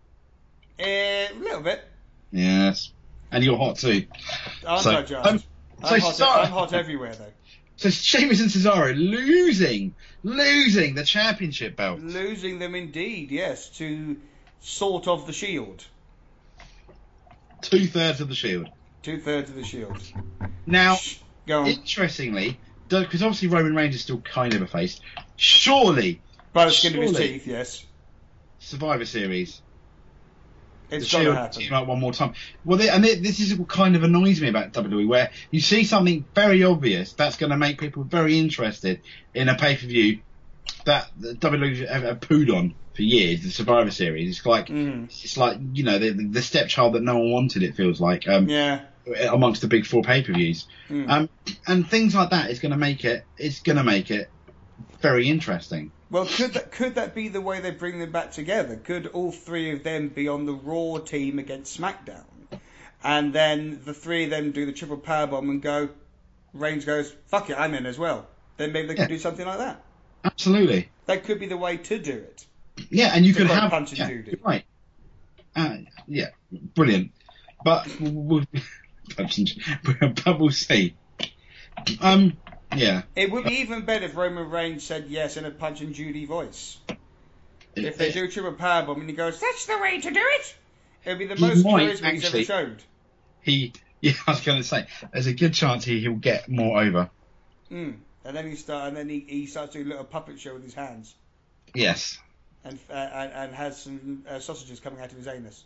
[0.79, 1.83] Eh, a little bit.
[2.31, 2.91] Yes,
[3.31, 4.05] and you're hot too.
[4.65, 5.45] Aren't So, um, so
[5.83, 7.31] I'm, hot, I'm hot everywhere though.
[7.75, 11.99] So Sheamus and Cesaro losing, losing the championship belt.
[11.99, 14.17] Losing them indeed, yes, to
[14.61, 15.85] sort of the Shield.
[17.61, 18.69] Two thirds of the Shield.
[19.03, 20.01] Two thirds of the Shield.
[20.65, 20.97] Now,
[21.47, 21.67] Go on.
[21.67, 24.99] interestingly, because obviously Roman Reigns is still kind of a face.
[25.37, 26.21] Surely
[26.53, 27.85] By the skin of his teeth, yes.
[28.59, 29.61] Survivor Series,
[30.91, 31.61] It's the going to Shield happen.
[31.61, 32.33] team up one more time.
[32.63, 35.59] Well, they, and they, this is what kind of annoys me about WWE, where you
[35.61, 39.01] see something very obvious that's going to make people very interested
[39.33, 40.19] in a pay per view
[40.85, 43.43] that the WWE have, have pooed on for years.
[43.43, 44.37] The Survivor Series.
[44.37, 45.05] It's like Mhm.
[45.05, 47.63] it's like you know the, the stepchild that no one wanted.
[47.63, 48.81] It feels like um, Yeah.
[49.29, 50.67] amongst the big four pay per views.
[50.89, 51.09] Mm.
[51.09, 51.29] Um,
[51.67, 53.23] and things like that is going to make it.
[53.37, 54.29] It's going to make it
[55.01, 55.91] very interesting.
[56.09, 58.75] Well, could that could that be the way they bring them back together?
[58.75, 62.25] Could all three of them be on the Raw team against SmackDown,
[63.03, 65.89] and then the three of them do the triple power bomb and go?
[66.53, 69.07] Reigns goes, "Fuck it, I'm in as well." Then maybe they could Yeah.
[69.07, 69.81] do something like that.
[70.23, 70.89] Absolutely.
[71.05, 72.45] That could be the way to do it.
[72.89, 74.37] Yeah, and you To could have Punch and yeah, Judy.
[74.43, 74.63] right.
[75.55, 77.11] Uh, yeah, brilliant.
[77.63, 78.43] But we'll,
[79.17, 80.95] but we'll see.
[81.99, 82.37] Um,
[82.75, 85.93] yeah, It would be even better if Roman Reigns said yes in a Punch and
[85.93, 86.77] Judy voice.
[87.75, 90.55] If they do triple power bomb and he goes, that's the way to do it,
[91.05, 92.83] it'll be the He most might charisma he's ever showed.
[93.41, 96.81] he, yeah, I was going to say, there's a good chance he, he'll get more
[96.81, 97.09] over.
[97.71, 97.97] Mm.
[98.23, 100.63] And then he start, and then he, he starts doing a little puppet show with
[100.63, 101.15] his hands,
[101.73, 102.19] Yes.
[102.63, 105.63] and uh, and, and has some uh, sausages coming out of his anus.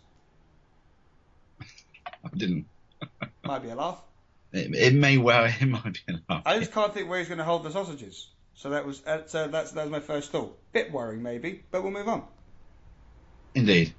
[1.62, 2.66] I didn't.
[3.44, 4.02] Might be a laugh.
[4.54, 6.44] It, it may well, it might be enough.
[6.46, 8.30] I just can't think where he's going to hold the sausages.
[8.56, 10.58] So that was uh, so that's that was my first thought.
[10.72, 12.24] Bit worrying maybe, but we'll move on.
[13.54, 13.94] Indeed.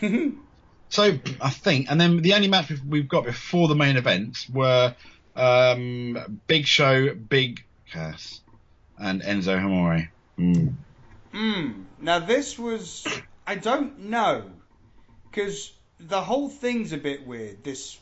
[0.90, 4.48] So I think, and then the only match we've- we've got before the main events
[4.48, 4.94] were
[5.34, 7.64] um, Big Show, Big
[7.96, 10.10] And Enzo Amore.
[10.38, 10.74] Mm.
[11.32, 11.84] Mm.
[12.00, 13.06] Now this was
[13.46, 14.44] I don't know
[15.30, 17.64] because the whole thing's a bit weird.
[17.64, 17.98] This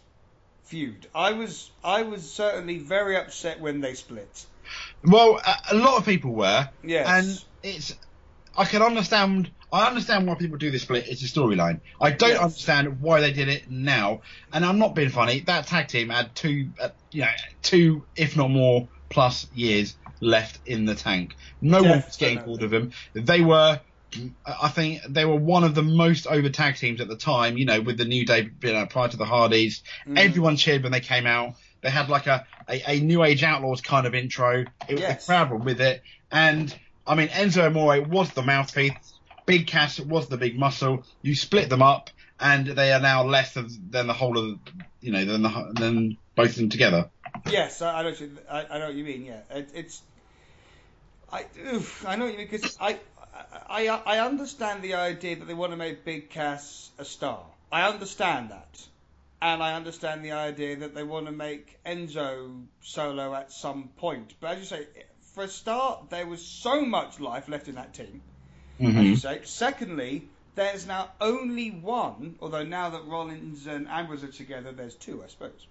[0.65, 1.07] feud.
[1.15, 4.47] I was I was certainly very upset when they split.
[5.05, 7.07] Well, a, a lot of people were, Yes.
[7.09, 7.97] and it's.
[8.57, 9.51] I can understand.
[9.73, 11.09] I understand why people do this split.
[11.09, 11.81] It's a storyline.
[12.01, 12.41] I don't Yes.
[12.41, 14.21] understand why they did it now.
[14.53, 15.41] And I'm not being funny.
[15.41, 17.31] That tag team had two, uh, you know,
[17.63, 21.37] two, if not more, plus years left in the tank.
[21.61, 22.45] No one was getting Definitely.
[22.45, 22.93] hold of them.
[23.15, 23.81] They were.
[24.45, 27.57] I think they were one of the most over tag teams at the time.
[27.57, 30.19] You know, with the New Day you know, prior to the Hardys, Mhm.
[30.19, 31.55] everyone cheered when they came out.
[31.81, 34.65] They had like a, a, a New Age Outlaws kind of intro.
[34.89, 35.27] It, Yes.
[35.27, 36.75] The crowd were with it, and
[37.07, 38.93] I mean Enzo Amore was the mouthpiece.
[39.47, 41.05] Big Cass was the big muscle.
[41.23, 44.59] You split them up, and they are now less of, than the whole of,
[45.01, 47.09] you know, than the than both of them together.
[47.51, 48.11] Yes, I, I know.
[48.11, 49.25] What you, I, I know what you mean.
[49.25, 50.03] Yeah, it, it's.
[51.31, 52.99] I oof, I know what you mean because I,
[53.69, 57.45] I I understand the idea that they want to make Big Cass a star.
[57.71, 58.87] I understand that,
[59.41, 64.35] and I understand the idea that they want to make Enzo solo at some point.
[64.41, 64.87] But as you say,
[65.35, 68.23] for a start, there was so much life left in that team.
[68.81, 69.17] As you Mhm.
[69.17, 69.41] say.
[69.45, 75.23] Secondly, there's now only one, although now that Rollins and Ambrose are together, there's two,
[75.25, 75.67] I suppose.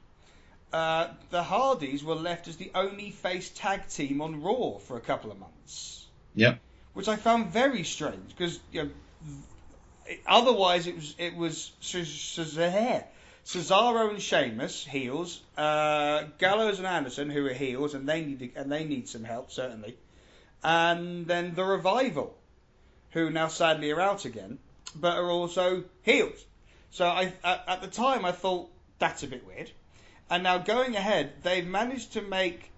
[0.73, 5.01] Uh, the Hardys were left as the only face tag team on Raw for a
[5.01, 6.05] couple of months.
[6.35, 6.59] Yep.
[6.93, 8.89] Which I found very strange because you know,
[10.05, 13.03] it- otherwise it was it was Ce- Ce-
[13.45, 18.71] Cesaro and Sheamus heels, uh, Gallows and Anderson who are heels and they need and
[18.71, 19.97] they need some help certainly,
[20.63, 22.37] and then the Revival,
[23.11, 24.57] who now sadly are out again,
[24.95, 26.45] but are also heels.
[26.91, 29.71] So I at, at the time I thought that's a bit weird.
[30.31, 32.71] And now going ahead, they've managed to make.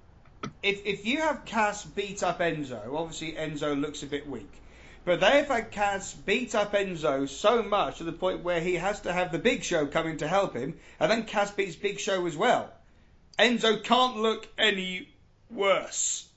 [0.63, 4.51] If if you have Cass beat up Enzo, obviously Enzo looks a bit weak.
[5.05, 9.01] But they've had Cass beat up Enzo so much to the point where he has
[9.01, 12.25] to have the Big Show coming to help him, and then Cass beats Big Show
[12.25, 12.73] as well.
[13.37, 15.09] Enzo can't look any
[15.51, 16.27] worse.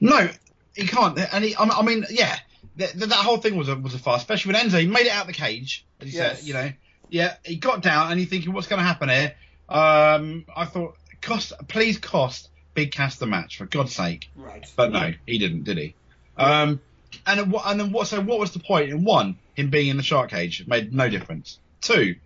[0.00, 0.28] No,
[0.74, 1.18] he can't.
[1.32, 2.36] And he, I mean, yeah,
[2.76, 5.12] that, that whole thing was a was a farce, especially when Enzo he made it
[5.12, 5.84] out of the cage.
[6.00, 6.38] As he Yes.
[6.38, 6.72] said, you know,
[7.08, 9.34] yeah, he got down and you're thinking, what's going to happen here?
[9.68, 14.28] Um, I thought, cost, please cost Big Cass the match for God's sake.
[14.36, 14.64] Right.
[14.76, 15.94] But no, he didn't, did he?
[16.36, 16.80] Um,
[17.26, 18.06] and what- and then what?
[18.08, 18.90] So what was the point?
[18.90, 21.58] In one, him being in the shark cage It made no difference.
[21.80, 22.16] Two,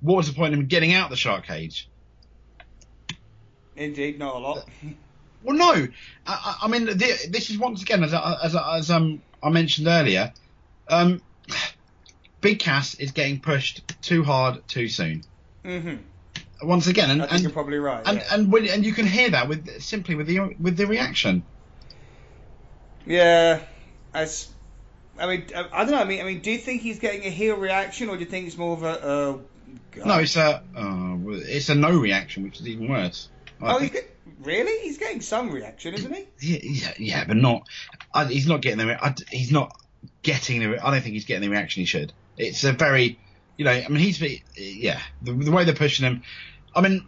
[0.00, 1.88] what was the point in him getting out the shark cage?
[3.76, 4.68] Indeed, not a lot.
[5.42, 5.88] Well, no.
[6.26, 6.94] I, I mean, the,
[7.30, 10.32] this is once again, as, I- as, as um, I mentioned earlier,
[10.88, 11.20] um,
[12.40, 15.24] Big Cass is getting pushed too hard too soon.
[15.64, 15.96] hmm
[16.62, 18.02] Once again, and I think you're and probably right.
[18.06, 18.24] and, yeah.
[18.32, 21.42] and, when, and you can hear that with simply with the with the reaction.
[23.06, 23.60] Yeah,
[24.12, 24.48] as
[25.18, 26.00] I mean, I I don't know.
[26.00, 28.30] I mean, I mean, do you think he's getting a heel reaction, or do you
[28.30, 29.40] think it's more of a?
[29.92, 30.06] God.
[30.06, 33.28] No, it's a uh, it's a no reaction, which is even worse.
[33.60, 34.82] I Oh, he's get, really?
[34.82, 36.26] He's getting some reaction, isn't he?
[36.40, 37.66] Yeah, yeah, yeah, but not.
[38.14, 38.86] I, he's not getting the.
[38.86, 39.76] re- I, he's not
[40.22, 40.84] getting the.
[40.84, 42.12] I don't think he's getting the reaction he should.
[42.36, 43.18] It's a very,
[43.56, 43.72] you know.
[43.72, 44.20] I mean, he's.
[44.56, 46.22] Yeah, the, the way they're pushing him.
[46.74, 47.04] I mean,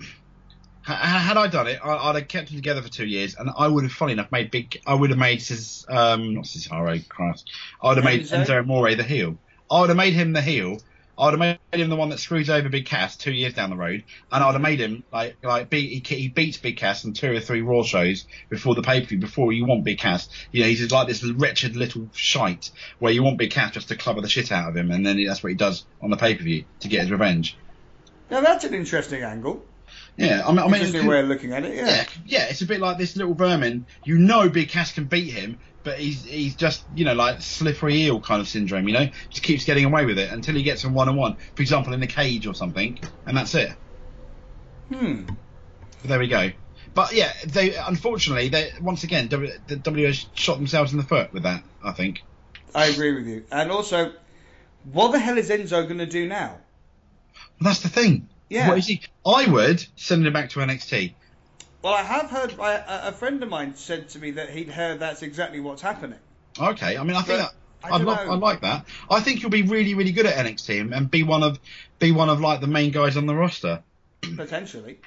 [0.83, 3.51] ha- had I done it, I, I'd have kept them together for two years, and
[3.57, 4.81] I would have, funny enough, made big.
[4.87, 7.51] I would have made Cis, um, not Cesaro, Christ.
[7.83, 8.45] I would have made Enzo?
[8.45, 9.39] Enzo Amore the heel.
[9.71, 10.79] I would have made him the heel.
[11.19, 13.69] I would have made him the one that screws over Big Cass two years down
[13.69, 16.79] the road, and I would have made him like like beat he, he beats Big
[16.79, 19.19] Cass in two or three Raw shows before the pay per view.
[19.19, 23.13] Before you want Big Cass, you know he's just like this wretched little shite where
[23.13, 25.43] you want Big Cass just to clubber the shit out of him, and then that's
[25.43, 27.59] what he does on the pay per view to get his revenge.
[28.33, 29.63] Now that's an interesting angle.
[30.17, 31.75] Yeah, I mean, I mean, Interesting way of looking at it.
[31.75, 31.87] Yeah.
[31.87, 33.85] yeah, yeah, it's a bit like this little vermin.
[34.05, 38.05] You know, Big Cass can beat him, but he's he's just you know like slippery
[38.05, 38.89] eel kind of syndrome.
[38.89, 41.37] You know, just keeps getting away with it until he gets him one on one,
[41.55, 43.71] for example, in the cage or something, and that's it.
[44.91, 45.25] Hmm.
[46.01, 46.53] But there we go.
[46.95, 51.35] But yeah, they unfortunately they once again W- the WS shot themselves in the foot
[51.35, 51.63] with that.
[51.85, 52.23] I think.
[52.75, 53.45] I agree with you.
[53.53, 54.15] And also,
[54.91, 56.57] what the hell is Enzo going to do now?
[57.61, 58.29] Well, that's the thing.
[58.49, 58.69] Yeah.
[58.69, 59.03] What is he?
[59.25, 61.15] I would send him back to NXT.
[61.83, 62.59] Well, I have heard.
[62.61, 65.83] I, a a friend of mine said to me that he'd heard that's exactly what's
[65.83, 66.19] happening.
[66.61, 68.19] Okay, I mean, I think But I, I I, like.
[68.21, 68.87] I like that.
[69.11, 71.59] I think he'll be really, really good at NXT and, and be one of
[71.99, 73.83] be one of like the main guys on the roster.
[74.37, 75.01] Potentially.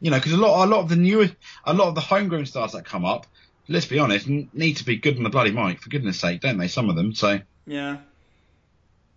[0.00, 1.28] You know, because a lot, a lot of the newer,
[1.64, 3.26] a lot of the homegrown stars that come up,
[3.68, 6.58] let's be honest, need to be good on the bloody mic for goodness sake, don't
[6.58, 6.68] they?
[6.68, 7.14] Some of them.
[7.14, 7.98] So Yeah.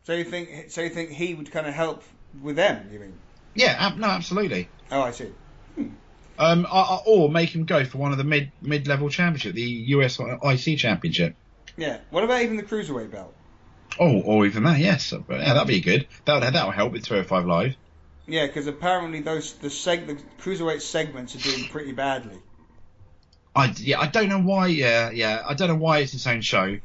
[0.04, 0.72] So you think?
[0.72, 2.04] So you think he would kind of help
[2.42, 2.90] with them?
[2.92, 3.14] You mean?
[3.56, 4.70] yeah, no, absolutely.
[4.92, 5.30] Oh, I see.
[6.40, 9.56] Um, I- I- or make him go for one of the mid mid level championship,
[9.56, 11.36] the US IC championship.
[11.78, 11.98] Yeah.
[12.12, 13.34] What about even the cruiserweight belt?
[14.00, 15.12] Oh, or even that, yes.
[15.12, 16.08] Yeah, that'd be good.
[16.26, 17.76] That would that would help with 205 Live.
[18.28, 22.38] Yeah, because apparently those the seg the cruiserweight segments are doing pretty badly.
[23.56, 24.68] I yeah, I don't know why.
[24.68, 26.78] Yeah, yeah, I don't know why it's its own show.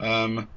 [0.00, 0.48] Um,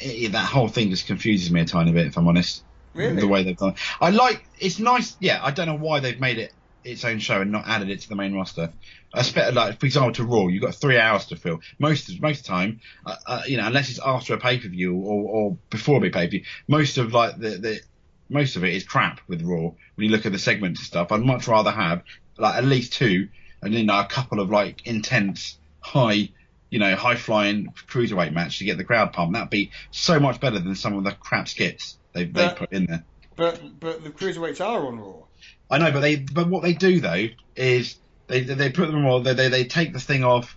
[0.00, 2.62] it, that whole thing just confuses me a tiny bit, if I'm honest.
[2.98, 3.20] Really?
[3.20, 3.70] The way they've done.
[3.70, 3.78] it.
[4.00, 4.44] I like.
[4.58, 5.16] It's nice.
[5.20, 6.52] Yeah, I don't know why they've made it
[6.84, 8.72] its own show and not added it to the main roster.
[9.12, 11.60] I expect, like, for example, to Raw, you've got three hours to fill.
[11.78, 14.68] Most most of the time, uh, uh, you know, unless it's after a pay per
[14.68, 17.80] view or, or before a pay per view, most of like the, the
[18.28, 19.70] most of it is crap with Raw.
[19.94, 22.02] When you look at the segments and stuff, I'd much rather have
[22.36, 23.28] like at least two,
[23.62, 26.30] and then a couple of like intense, high,
[26.70, 29.34] you know, high flying cruiserweight match to get the crowd pumped.
[29.34, 32.86] That'd be so much better than some of the crap skits they they put in
[32.86, 33.04] there.
[33.36, 35.22] But but the cruiserweights are on Raw.
[35.70, 39.20] I know, but they but what they do though is they they put them all
[39.20, 40.56] they they, they take the thing off.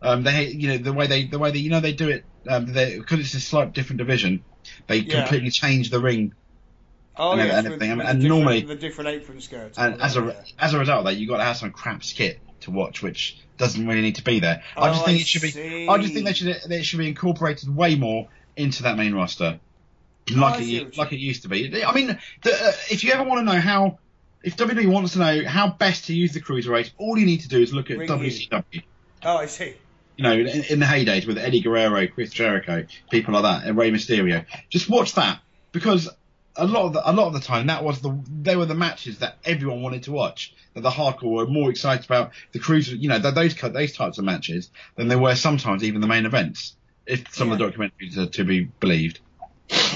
[0.00, 2.24] Um, they you know the way they the way they you know they do it
[2.48, 4.44] um, because it's a slight different division.
[4.86, 5.20] They Yeah.
[5.22, 6.34] completely change the ring,
[7.16, 7.78] Oh And yeah, everything.
[7.78, 9.76] with, I mean, with and the normally- the different apron skirts.
[9.78, 10.42] and as a Yeah.
[10.58, 13.36] as a result of that, you got to have some crap skit to watch, which
[13.58, 14.62] doesn't really need to be there.
[14.76, 15.88] I Oh, just think I it should be.
[15.88, 19.58] I just think they should they should be incorporated way more into that main roster,
[19.60, 19.71] Oh,
[20.30, 21.84] like see it like it used to be.
[21.84, 23.98] I mean, the, uh, if you ever want to know how.
[24.44, 27.48] If WWE wants to know how best to use the cruiserweights, all you need to
[27.48, 28.82] do is look at Ring WCW.
[29.22, 29.76] Oh, I see.
[30.16, 33.78] You know, in, in the heydays with Eddie Guerrero, Chris Jericho, people like that, and
[33.78, 34.44] Rey Mysterio.
[34.68, 36.08] Just watch that because
[36.56, 38.74] a lot of the a lot of the time that was the they were the
[38.74, 40.54] matches that everyone wanted to watch.
[40.74, 44.18] That the hardcore were more excited about the cruiser, you know, th- those those types
[44.18, 46.76] of matches than they were sometimes even the main events.
[47.06, 49.20] If some of the documentaries are to be believed.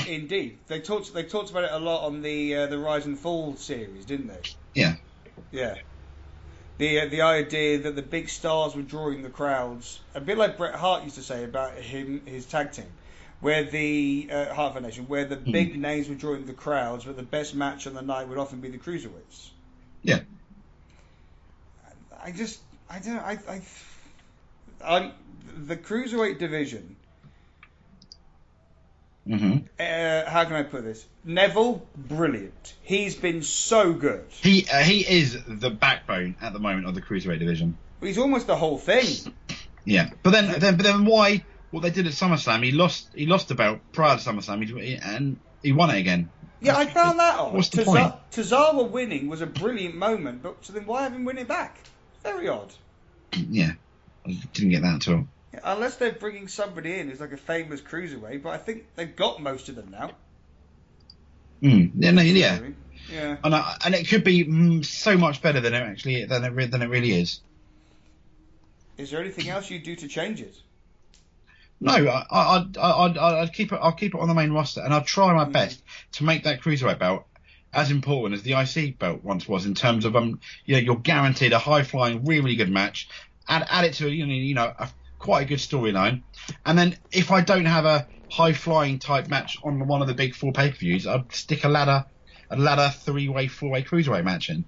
[0.09, 3.19] Indeed, they talked they talked about it a lot on the uh, the Rise and
[3.19, 4.41] Fall series, didn't they?
[4.75, 4.95] Yeah.
[5.51, 5.77] Yeah.
[6.79, 10.57] The uh, the idea that the big stars were drawing the crowds, a bit like
[10.57, 12.87] Bret Hart used to say about him his tag team,
[13.41, 17.23] where the uh, Hart Foundation, where the big names were drawing the crowds, but the
[17.23, 19.51] best match on the night would often be the cruiserweights.
[20.03, 20.21] Yeah.
[22.23, 23.63] I just I don't I I
[24.85, 25.13] I'm
[25.57, 26.96] the cruiserweight division.
[29.27, 31.05] Hmm Uh, how can I put this?
[31.25, 32.75] Neville, brilliant.
[32.83, 34.27] He's been so good.
[34.31, 37.79] He uh, he is the backbone at the moment of the cruiserweight division.
[38.01, 39.33] He's almost the whole thing.
[39.89, 41.45] Yeah, but then, then, but then why?
[41.71, 44.97] What they did at SummerSlam, he lost, he lost the belt prior to SummerSlam, he,
[44.97, 46.31] and he won it again.
[46.61, 47.55] Yeah, I found that odd.
[47.55, 48.13] What's the point?
[48.33, 51.79] Tozawa winning was a brilliant moment, but so then why have him win it back?
[52.25, 52.73] Very odd.
[53.49, 53.73] Yeah,
[54.27, 55.29] I didn't get that at all.
[55.65, 59.41] Unless they're bringing somebody in who's like a famous cruiserweight, but I think they've got
[59.43, 60.11] most of them now.
[61.63, 61.93] Mm.
[61.95, 62.61] Yeah, no, yeah,
[63.11, 63.37] Yeah.
[63.43, 66.51] and I, and it could be mm, so much better than it actually than it
[66.51, 67.41] re- than it really is.
[68.99, 70.55] Is there anything else you do to change it?
[71.81, 73.79] No, I, I, I'd, I'd, I'd keep it.
[73.83, 75.53] I'll keep it on the main roster, and I'll try my Mm.
[75.53, 77.25] best to make that cruiserweight belt
[77.73, 80.97] as important as the IC belt once was in terms of um, you know, you're
[80.97, 83.09] guaranteed a high flying, really, really good match.
[83.49, 86.25] Add, add it to you know, you know, a, quite a good storyline,
[86.65, 90.15] and then if I don't have a high flying type match on one of the
[90.15, 92.05] big four pay per views, I'd stick a ladder,
[92.51, 94.67] a ladder three way, four way cruiserweight match in.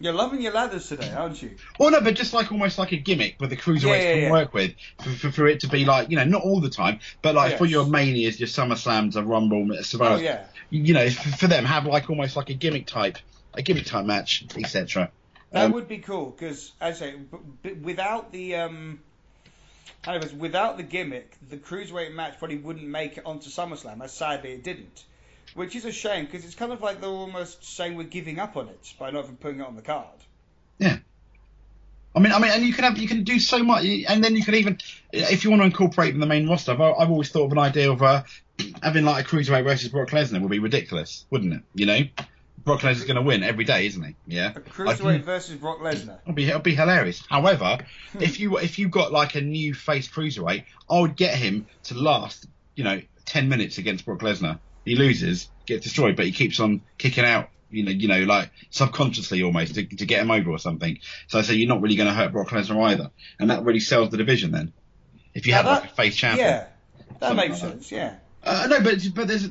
[0.00, 1.56] You're loving your ladders today, aren't you?
[1.78, 4.20] Well, no, but just like almost like a gimmick where the cruiserweights Yeah, yeah, can
[4.22, 4.30] yeah.
[4.30, 7.00] work with for, for, for it to be like you know not all the time,
[7.22, 10.46] but like for your manias, your Summer Slams, a Rumble, a Survivor, Oh yeah.
[10.70, 13.18] you know, for, for them have like almost like a gimmick type,
[13.54, 15.12] a gimmick type match, etc.
[15.52, 19.00] That Um, would be cool because, as I say, b- b- without the um,
[20.02, 23.50] how do I put- without the gimmick, the cruiserweight match probably wouldn't make it onto
[23.50, 24.02] SummerSlam.
[24.02, 25.04] As sadly it didn't,
[25.54, 28.56] which is a shame because it's kind of like they're almost saying we're giving up
[28.56, 30.06] on it by not even putting it on the card.
[30.78, 30.98] Yeah.
[32.14, 34.34] I mean, I mean, and you can have you can do so much, and then
[34.34, 34.78] you can even
[35.12, 36.72] if you want to incorporate in the main roster.
[36.72, 38.22] I've, I've always thought of an idea of uh,
[38.82, 41.62] having like a cruiserweight versus Brock Lesnar would be ridiculous, wouldn't it?
[41.74, 42.00] You know,
[42.68, 44.14] Brock Lesnar's going to win every day, isn't he?
[44.26, 44.52] Yeah.
[44.54, 46.20] A cruiserweight versus Brock Lesnar.
[46.22, 47.22] It'll be it'll be hilarious.
[47.28, 47.78] However,
[48.20, 51.94] if you if you got like a new face cruiserweight, I would get him to
[51.94, 54.60] last, you know, ten minutes against Brock Lesnar.
[54.84, 57.48] He loses, gets destroyed, but he keeps on kicking out.
[57.70, 61.00] You know, you know, like subconsciously almost to, to get him over or something.
[61.26, 63.80] So I say you're not really going to hurt Brock Lesnar either, and that really
[63.80, 64.72] sells the division then.
[65.34, 66.48] If you Now have that- like a face champion.
[66.48, 66.66] Yeah,
[67.20, 67.68] that makes like that.
[67.70, 67.92] sense.
[67.92, 68.14] Yeah.
[68.42, 69.48] Uh, no, but but there's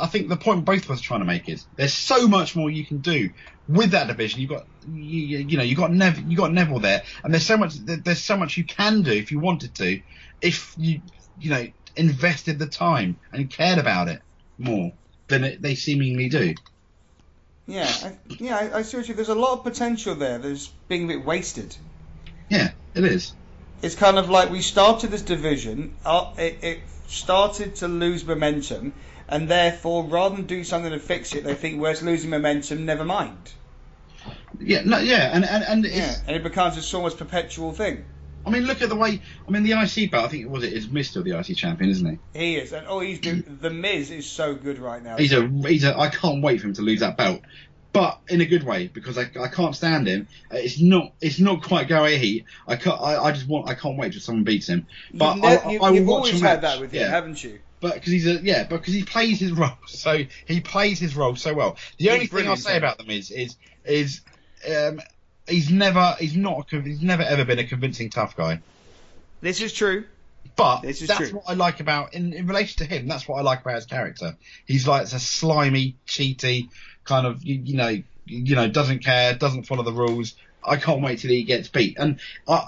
[0.00, 2.56] I- think the point both of us are trying to make is there's so much
[2.56, 3.30] more you can do
[3.68, 4.40] with that division.
[4.40, 7.56] You've got you, you know you got Nev you got Neville there, and there's so
[7.56, 10.02] much there's so much you can do if you wanted to,
[10.40, 11.00] if you
[11.38, 11.66] you know
[11.96, 14.20] invested the time and cared about it
[14.58, 14.92] more
[15.28, 16.54] than it, they seemingly do.
[17.66, 19.14] Yeah, I, yeah, I, I see what you.
[19.14, 20.38] There's a lot of potential there.
[20.38, 21.76] There's being a bit wasted.
[22.50, 23.32] Yeah, it is.
[23.80, 28.92] It's kind of like we started this division, uh, it, it started to lose momentum,
[29.28, 32.84] and therefore, rather than do something to fix it, they think, "Well, it's losing momentum.
[32.84, 33.52] Never mind."
[34.60, 38.04] Yeah, no, yeah, and and and Yeah, and it becomes this almost perpetual thing.
[38.46, 39.22] I mean, look at the way.
[39.46, 40.26] I mean, the IC belt.
[40.26, 42.38] I think it was it is Mister the IC champion, isn't he?
[42.38, 43.42] He is, and oh, he's doing.
[43.42, 43.60] Mm.
[43.60, 45.16] The Miz is so good right now.
[45.16, 45.98] He's a he's a.
[45.98, 47.40] I can't wait for him to lose that belt,
[47.94, 50.26] but in a good way because I, I can't stand him.
[50.52, 52.44] Uh, It's not it's not quite go heat.
[52.66, 53.00] I can't.
[53.00, 53.70] I, I just want.
[53.70, 54.86] I can't wait till someone beats him.
[55.14, 57.08] But you've, ne- I, you, I will you've always had that with him, yeah.
[57.08, 57.60] haven't you?
[57.80, 61.36] But because he's a yeah, because he plays his role so he plays his role
[61.36, 61.76] so well.
[61.98, 64.22] The He's only thing I'll say about them is is is
[64.68, 65.00] um,
[65.48, 68.60] he's never he's not a, he's never ever been a convincing tough guy.
[69.40, 70.04] This is true.
[70.56, 71.38] But This is that's true.
[71.38, 73.08] what I like about in, in relation to him.
[73.08, 74.36] That's what I like about his character.
[74.66, 76.68] He's like a slimy, cheaty
[77.04, 80.34] kind of you, you know you know doesn't care, doesn't follow the rules.
[80.62, 81.98] I can't wait till he gets beat.
[81.98, 82.66] And I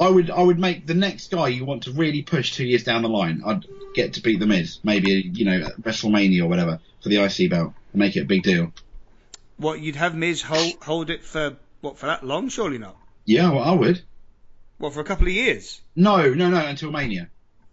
[0.00, 2.84] I would I would make the next guy you want to really push two years
[2.84, 3.42] down the line.
[3.44, 7.50] I'd get to beat the Miz, maybe you know WrestleMania or whatever for the IC
[7.50, 8.72] belt and make it a big deal.
[9.56, 12.48] What you'd have Miz hold hold it for what for that long?
[12.48, 12.96] Surely not.
[13.24, 14.02] Yeah, well, I would.
[14.78, 15.80] What for a couple of years?
[15.94, 17.28] No, no, no, until Mania.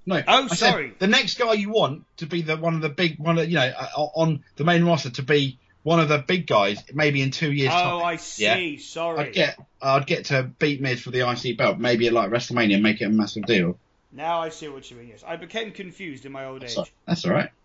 [0.07, 0.23] No.
[0.25, 0.93] Oh, I sorry.
[0.97, 3.55] the next guy you want to be the one of the big one of you
[3.55, 7.31] know uh, on the main roster to be one of the big guys, maybe in
[7.31, 7.73] two years.
[7.73, 8.05] Oh, time.
[8.05, 8.43] I see.
[8.43, 8.79] Yeah.
[8.79, 9.19] Sorry.
[9.19, 12.81] I'd get I'd get to beat Miz for the IC belt, maybe at like WrestleMania,
[12.81, 13.77] make it a massive deal.
[14.13, 15.09] Now I see what you mean.
[15.09, 16.73] Yes, I became confused in my old age.
[16.73, 17.49] So, that's all right.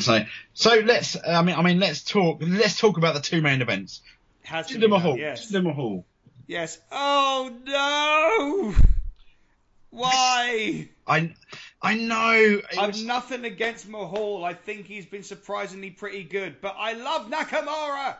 [0.00, 3.62] So so let's I mean I mean let's talk let's talk about the two main
[3.62, 4.02] events.
[4.42, 5.18] Has Jinder.
[5.18, 5.50] Yes.
[5.50, 6.04] Jinder Mahal.
[6.46, 6.78] Yes.
[6.92, 8.74] Oh no!
[9.90, 10.88] Why?
[11.08, 11.34] I
[11.80, 12.60] I know.
[12.78, 14.44] I've was- nothing against Mahal.
[14.44, 18.16] I think he's been surprisingly pretty good, but I love Nakamura.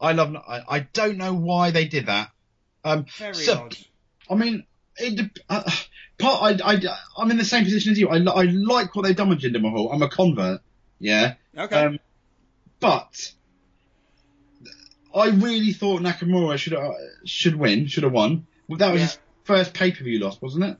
[0.00, 0.34] I love.
[0.36, 2.30] I, I don't know why they did that.
[2.84, 3.76] Um, Very so- odd.
[4.30, 4.64] I mean,
[4.96, 5.70] it, uh,
[6.18, 6.60] part.
[6.62, 6.80] I, I,
[7.18, 8.08] I'm in the same position as you.
[8.08, 9.90] I, I like what they've done with Jinder Mahal.
[9.92, 10.60] I'm a convert.
[10.98, 11.34] Yeah.
[11.56, 11.76] Okay.
[11.84, 11.98] Um,
[12.78, 13.32] but
[15.14, 16.92] I really thought Nakamura should uh,
[17.24, 17.86] should win.
[17.88, 18.46] Should have won.
[18.68, 19.06] That was Yeah.
[19.06, 20.76] his first pay per view loss, wasn't it?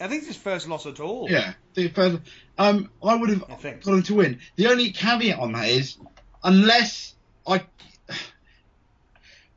[0.00, 1.30] I think it's his first loss at all.
[1.30, 1.52] Yeah.
[1.74, 2.18] The first.
[2.56, 3.84] Um, I would have I think.
[3.84, 4.40] got him to win.
[4.56, 5.98] The only caveat on that is,
[6.42, 7.14] unless
[7.46, 7.62] I,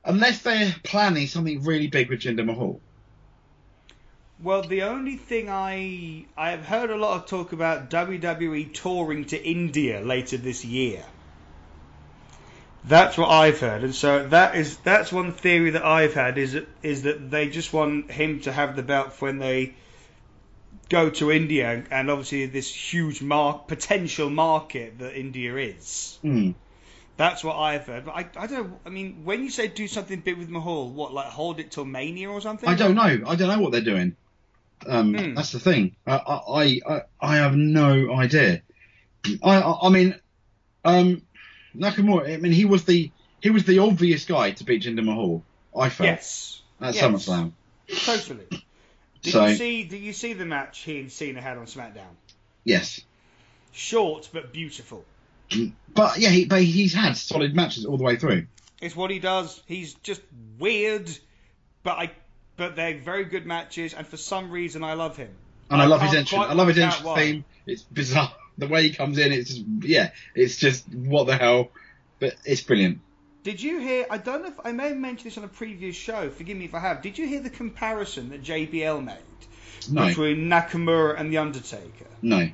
[0.03, 2.81] unless they're planning something really big with Jinder Mahal.
[4.41, 9.23] Well, the only thing I I have heard a lot of talk about WWE touring
[9.25, 11.05] to India later this year.
[12.83, 16.51] That's what I've heard, and so that is that's one theory that I've had is
[16.51, 19.75] that, is that they just want him to have the belt when they
[20.89, 26.19] go to India, and obviously this huge mark potential market that India is.
[26.21, 26.51] Hmm.
[27.15, 28.79] That's what I've heard, but I, I don't know.
[28.87, 31.85] I mean, when you say do something big with Mahal, what like hold it till
[31.85, 32.67] Mania or something?
[32.67, 33.23] I don't know.
[33.27, 34.15] I don't know what they're doing.
[34.87, 35.33] Um, Hmm.
[35.35, 35.95] That's the thing.
[36.07, 38.63] I, I, I, I have no idea.
[39.43, 40.19] I, I, I mean,
[40.83, 41.21] um,
[41.75, 42.33] Nakamura.
[42.33, 43.11] I mean, he was the
[43.41, 45.43] he was the obvious guy to beat Jinder Mahal.
[45.75, 46.61] I felt Yes.
[46.81, 47.03] at yes.
[47.03, 47.51] SummerSlam.
[47.87, 48.47] Totally.
[49.23, 49.83] Did So- you see?
[49.83, 52.13] Did you see the match he and Cena had on SmackDown?
[52.63, 53.01] Yes,
[53.71, 55.03] Short but beautiful.
[55.49, 58.45] Mm, but yeah, he, but he's had solid matches all the way through.
[58.81, 59.61] It's what he does.
[59.65, 60.21] He's just
[60.59, 61.09] weird,
[61.83, 62.11] but I.
[62.55, 65.29] But they're very good matches, and for some reason I love him.
[65.71, 66.45] And I, I love his entrance.
[66.49, 67.15] I love his entrance why.
[67.15, 67.45] theme.
[67.65, 68.31] It's bizarre.
[68.55, 71.71] The way he comes in, it's just yeah, it's just what the hell.
[72.19, 72.99] But it's brilliant.
[73.43, 74.05] Did you hear?
[74.09, 76.29] I don't know if I may have mentioned this on a previous show.
[76.29, 77.01] Forgive me if I have.
[77.01, 79.17] Did you hear the comparison that JBL made
[79.89, 82.07] No, between Nakamura and the Undertaker?
[82.21, 82.49] no,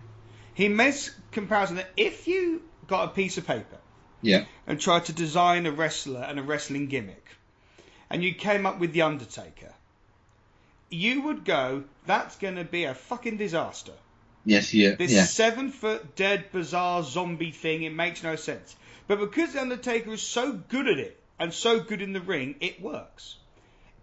[0.56, 3.78] He makes comparison that if you got a piece of paper
[4.22, 7.26] yeah, and tried to design a wrestler and a wrestling gimmick,
[8.10, 9.72] and you came up with The Undertaker,
[10.90, 13.94] you would go, that's going to be a fucking disaster.
[14.44, 15.26] yes, yeah, This yeah.
[15.26, 18.76] seven foot dead bizarre zombie thing, it makes no sense.
[19.10, 22.58] But because The Undertaker is so good at it and so good in the ring,
[22.60, 23.38] it works.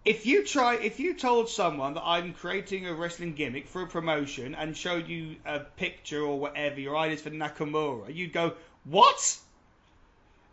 [0.03, 3.87] if you try, if you told someone that I'm creating a wrestling gimmick for a
[3.87, 9.37] promotion and showed you a picture or whatever your ideas for Nakamura, you'd go, "What?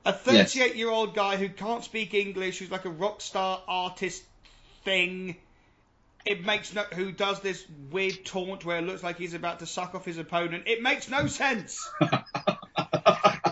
[0.04, 4.22] A 38 year old guy who can't speak English, who's like a rock star artist
[4.84, 5.36] thing."
[6.24, 9.66] It makes no who does this weird taunt where it looks like he's about to
[9.66, 10.64] suck off his opponent.
[10.66, 11.90] It makes no sense.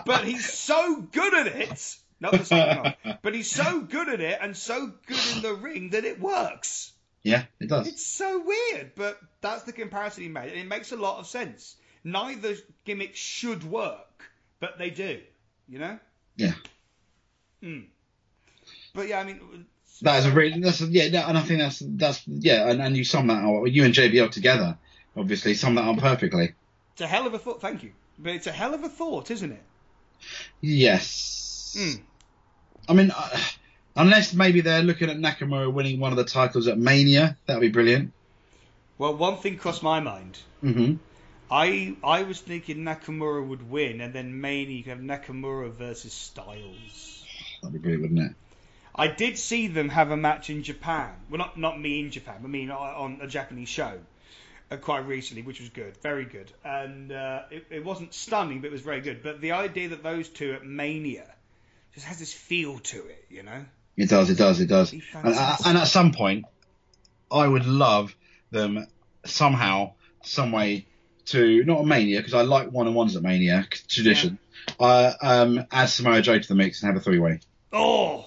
[0.05, 1.97] but he's so good at it.
[2.19, 5.53] Not the second off, but he's so good at it and so good in the
[5.55, 6.93] ring that it works.
[7.21, 7.87] Yeah, it does.
[7.87, 11.27] It's so weird, but that's the comparison he made, and it makes a lot of
[11.27, 11.75] sense.
[12.03, 14.23] Neither gimmick should work,
[14.59, 15.21] but they do.
[15.67, 15.99] You know?
[16.35, 16.53] Yeah.
[17.61, 17.85] Mm.
[18.93, 19.65] But yeah, I mean,
[20.01, 22.95] That is a really that's a, yeah, and I think that's that's yeah, and, and
[22.95, 23.65] you sum that out.
[23.65, 24.77] You and JBL together,
[25.15, 26.53] obviously, sum that up perfectly.
[26.91, 27.61] it's a hell of a thought.
[27.61, 29.63] Thank you, but it's a hell of a thought, isn't it?
[30.61, 31.75] Yes.
[31.77, 32.01] Mm.
[32.87, 33.39] I mean, uh,
[33.95, 37.61] unless maybe they're looking at Nakamura winning one of the titles at Mania, that would
[37.61, 38.13] be brilliant.
[38.97, 40.39] Well, one thing crossed my mind.
[40.61, 40.95] hmm
[41.51, 46.13] I I was thinking Nakamura would win, and then Mania you could have Nakamura versus
[46.13, 47.25] Styles.
[47.61, 48.35] That'd be brilliant, wouldn't it?
[48.95, 51.11] I did see them have a match in Japan.
[51.29, 53.99] Well, not not me in Japan, I mean on a Japanese show
[54.71, 56.51] uh, quite recently, which was good, very good.
[56.63, 59.23] And uh, it, it wasn't stunning, but it was very good.
[59.23, 61.25] But the idea that those two at Mania
[61.93, 63.65] just has this feel to it, you know?
[63.95, 64.91] It does, it does, it does.
[64.91, 65.35] And,
[65.65, 66.45] and at some point,
[67.31, 68.15] I would love
[68.51, 68.87] them
[69.25, 69.93] somehow,
[70.23, 70.87] some way
[71.25, 74.39] to not a Mania because I like one on ones at Mania tradition.
[74.79, 77.39] Uh, um, add Samoa Joe to the mix and have a three way.
[77.71, 78.25] Oh.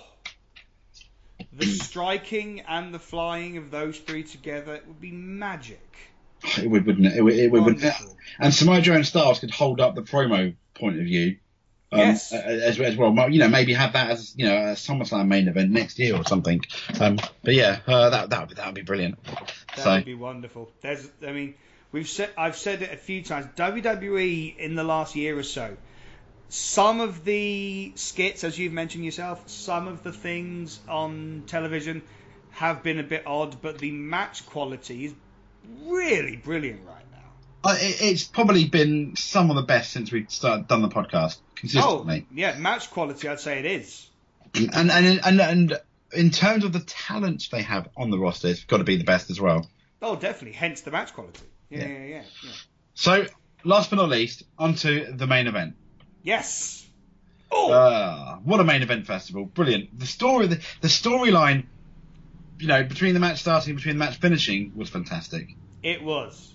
[1.53, 5.81] The striking and the flying of those three together it would be magic.
[6.59, 7.17] It would, wouldn't it?
[7.17, 8.17] It would, it would, Wonderful.
[8.39, 11.37] and Samoa Joe and Styles could hold up the promo point of view.
[11.93, 12.33] Um, Yes.
[12.33, 15.71] as, as well, you know, maybe have that as you know a SummerSlam main event
[15.71, 16.61] next year or something.
[17.01, 19.23] Um, but yeah, uh, that that would that would be brilliant.
[19.25, 20.71] That so would be wonderful.
[20.83, 21.55] There's, I mean,
[21.93, 23.47] we've said, I've said it a few times.
[23.57, 25.77] WWE in the last year or so,
[26.49, 32.03] some of the skits, as you've mentioned yourself, some of the things on television
[32.51, 35.15] have been a bit odd, but the match quality is
[35.85, 37.71] really brilliant right now.
[37.71, 41.39] uh, it, it's probably been some of the best since we started done the podcast
[41.55, 42.27] consistently.
[42.31, 44.09] Oh, yeah, match quality, I'd say it is.
[44.55, 45.79] And, and and and
[46.13, 49.05] in terms of the talent they have on the roster, it's got to be the
[49.05, 49.69] best as well.
[50.01, 50.57] Oh, definitely.
[50.57, 51.41] Hence the match quality.
[51.69, 51.87] Yeah, Yeah.
[51.89, 52.23] yeah, yeah.
[52.45, 52.51] yeah.
[52.95, 53.27] So,
[53.65, 55.75] last but not least, onto the main event.
[56.23, 56.87] Yes.
[57.51, 59.45] Oh, Uh, what a main event festival!
[59.45, 59.99] Brilliant.
[59.99, 61.67] The story, the, the storyline,
[62.59, 65.49] you know, between the match starting and between the match finishing was fantastic.
[65.83, 66.55] it was.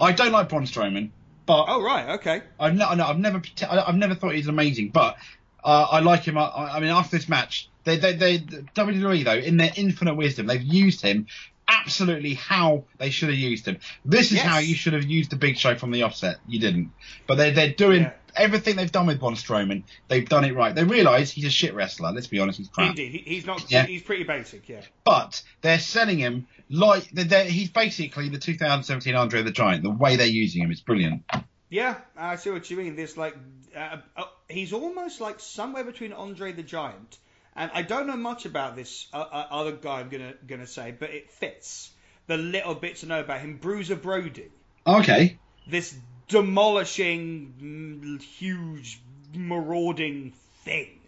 [0.00, 1.10] I don't like Braun Strowman,
[1.46, 2.10] but Oh, right.
[2.20, 2.42] Okay.
[2.58, 5.16] I've, no, no, I've never, I've never thought he's amazing, but
[5.64, 6.38] uh, I like him.
[6.38, 10.46] I, I mean, after this match, they, they, they, WWE though, in their infinite wisdom,
[10.46, 11.26] they've used him
[11.68, 13.78] absolutely how they should have used him.
[14.04, 14.46] This is Yes.
[14.46, 16.38] how you should have used the Big Show from the offset.
[16.48, 16.90] You didn't,
[17.26, 18.12] but they're they're doing Yeah.
[18.34, 19.82] everything they've done with Braun Strowman.
[20.08, 20.74] They've done it right.
[20.74, 22.12] They realise he's a shit wrestler.
[22.12, 22.90] Let's be honest, he's crap.
[22.90, 23.12] Indeed.
[23.12, 23.70] He, he's not.
[23.70, 23.84] Yeah.
[23.86, 24.68] He's pretty basic.
[24.68, 24.82] Yeah.
[25.04, 29.82] But they're selling him like they're, they're, he's basically the 2017 Andre the Giant.
[29.82, 31.22] The way they're using him is brilliant.
[31.70, 32.96] Yeah, I see what you mean.
[32.96, 33.36] This like,
[33.76, 37.18] uh, uh, he's almost like somewhere between Andre the Giant,
[37.58, 40.94] and I don't know much about this uh, uh, other guy I'm gonna gonna say,
[40.98, 41.90] but it fits.
[42.26, 44.50] The little bits I know about him, Bruiser Brody,
[44.86, 45.38] Okay.
[45.66, 45.94] this
[46.28, 49.00] demolishing, mm, huge,
[49.34, 50.32] marauding
[50.64, 51.00] thing.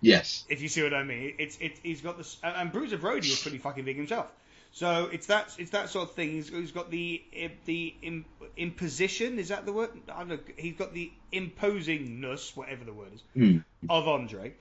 [0.00, 0.44] Yes.
[0.48, 3.40] If you see what I mean, it's it, he's got this, and, Bruiser Brody is
[3.40, 4.26] pretty fucking big himself.
[4.72, 6.30] So it's that it's that sort of thing.
[6.30, 7.22] He's, he's got the
[7.66, 7.94] the
[8.56, 9.38] imposition.
[9.38, 9.90] Is that the word?
[10.12, 10.38] I don't know.
[10.56, 13.58] He's got the imposingness, whatever the word is, Hmm.
[13.88, 14.54] of Andre,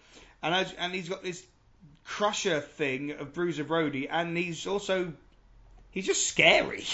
[0.44, 1.44] and as, and he's got this
[2.04, 5.14] crusher thing of Bruiser Brody, and he's also
[5.92, 6.84] he's just scary.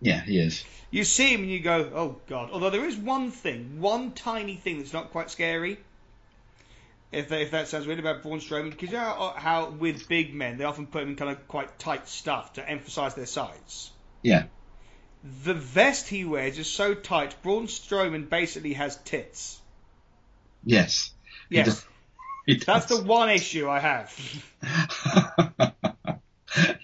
[0.00, 0.64] Yeah, he is.
[0.92, 2.50] you see him and you go, oh god.
[2.52, 5.78] Although there is one thing, one tiny thing that's not quite scary.
[7.10, 10.58] If, if that sounds weird about Braun Strowman, because you know how, with big men
[10.58, 13.90] they often put him in kind of quite tight stuff to emphasise their size.
[14.22, 14.44] Yeah.
[15.44, 17.34] The vest he wears is so tight.
[17.42, 19.58] Braun Strowman basically has tits.
[20.64, 21.10] Yes.
[21.48, 21.84] Yes,
[22.48, 24.42] he that's the one issue I have.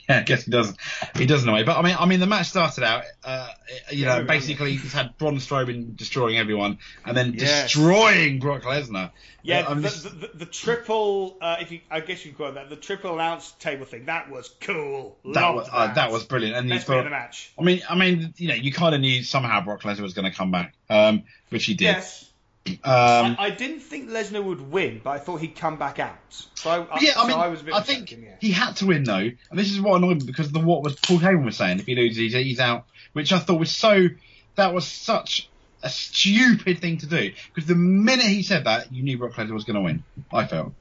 [0.09, 0.77] yeah, I guess he doesn't.
[1.17, 1.65] He doesn't know.
[1.65, 3.49] But I mean, I mean, the match started out, uh,
[3.91, 7.73] you know, basically he's had Braun Strowman destroying everyone and then Yes.
[7.73, 9.11] destroying Brock Lesnar.
[9.43, 12.49] Yeah, Uh, the, this- the, the, the triple, uh, if you, I guess you call
[12.49, 14.07] it that, the triple announce table thing.
[14.07, 15.19] That was cool.
[15.25, 16.57] that Loved was uh, that was brilliant.
[16.57, 17.53] And best thought, the match.
[17.59, 20.31] I mean, I mean, you know, you kind of knew somehow Brock Lesnar was going
[20.31, 21.85] to come back, um, which he did.
[21.85, 22.31] Yes.
[22.67, 26.17] Um, I, I didn't think Lesnar would win, but I thought he'd come back out.
[26.55, 28.37] So I, yeah, I so mean, I was a bit I think yeah.
[28.41, 30.83] he had to win though, and this is what annoyed me because of the, what
[30.83, 31.81] was Paul Heyman was saying.
[31.81, 34.09] If he loses, he's, he's out, which I thought was so.
[34.57, 35.51] That was such
[35.83, 39.53] a stupid thing to do because the minute he said that, you knew Brock Lesnar
[39.53, 40.05] was going to win.
[40.33, 40.73] I felt.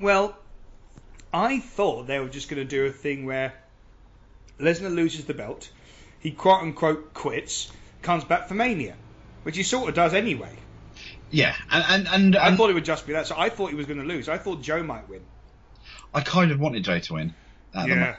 [0.00, 0.36] Well,
[1.32, 3.52] I thought they were just going to do a thing where
[4.58, 5.70] Lesnar loses the belt,
[6.18, 7.70] he quote unquote quits,
[8.02, 8.96] comes back for Mania,
[9.46, 10.50] which he sort of does anyway.
[11.30, 13.70] Yeah, and and and, I and thought it would just be that, so I thought
[13.70, 14.28] he was going to lose.
[14.28, 15.20] I thought Joe might win.
[16.12, 17.32] I kind of wanted Joe to win.
[17.72, 18.16] at Yeah.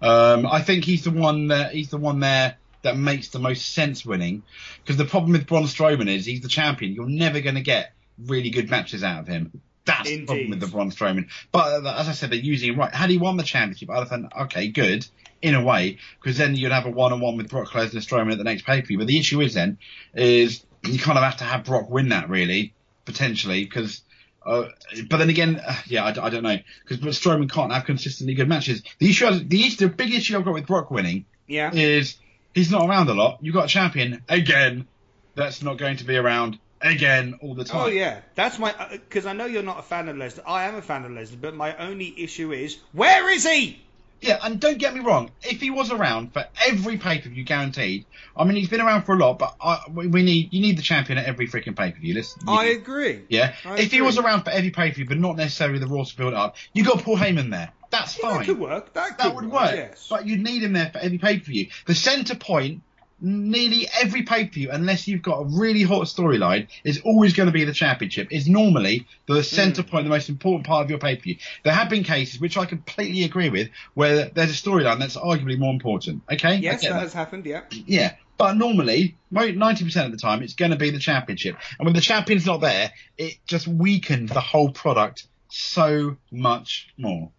[0.00, 3.74] Um, I think he's the one that he's the one there that makes the most
[3.74, 4.44] sense winning.
[4.80, 6.94] Because the problem with Braun Strowman is he's the champion.
[6.94, 7.92] You're never going to get
[8.24, 9.60] really good matches out of him.
[9.84, 11.28] That's the problem with the Braun Strowman.
[11.52, 12.94] But uh, as I said, they're using him right.
[12.94, 15.06] Had he won the championship, I'd have thought, okay, good
[15.42, 18.38] in a way, because then you'd have a one-on-one with Brock Lesnar and Strowman at
[18.38, 18.98] the next pay-per-view.
[18.98, 19.78] But the issue is then
[20.14, 22.74] is you kind of have to have Brock win that really
[23.04, 24.02] potentially because.
[24.44, 24.68] Uh,
[25.10, 26.56] but then again, uh, yeah, I don't know
[26.88, 28.82] because Strowman can't have consistently good matches.
[28.98, 31.70] The issue, the issue, the big issue I've got with Brock winning Yeah.
[31.74, 32.16] is
[32.54, 33.38] he's not around a lot.
[33.42, 34.86] You've got a champion again
[35.34, 37.80] that's not going to be around again all the oh, time.
[37.82, 40.42] Oh yeah, that's my uh, because I know you're not a fan of Lesnar.
[40.46, 43.80] I am a fan of Lesnar, but my only issue is where is he?
[44.20, 45.30] Yeah, and don't get me wrong.
[45.42, 48.04] If he was around for every pay per view, guaranteed.
[48.36, 50.76] I mean, he's been around for a lot, but I, we we need you need
[50.76, 52.14] the champion at every freaking pay per view.
[52.14, 53.22] Listen, I agree.
[53.28, 53.54] yeah.
[53.64, 56.04] I if he was around for every pay per view, but not necessarily the Raw
[56.04, 57.72] to build up, you got Paul Heyman there.
[57.90, 58.38] That's Yeah, fine.
[58.38, 58.92] that could work.
[58.92, 59.74] That, That could would work.
[59.74, 60.06] Yes.
[60.08, 61.68] But you need him there for every pay per view.
[61.86, 62.82] The centre point,
[63.20, 67.46] nearly every pay per view, unless you've got a really hot storyline, is always going
[67.46, 68.28] to be the championship.
[68.30, 69.44] Is normally the mm.
[69.44, 71.36] centre point, the most important part of your pay per view.
[71.62, 75.58] There have been cases, which I completely agree with, where there's a storyline that's arguably
[75.58, 76.22] more important.
[76.30, 76.56] Okay?
[76.56, 77.02] Yes, that that.
[77.02, 77.46] has happened.
[77.46, 77.62] Yeah.
[77.70, 78.14] Yeah.
[78.38, 81.56] But normally, ninety percent of the time, it's going to be the championship.
[81.78, 87.30] And when the champion's not there, it just weakens the whole product so much more.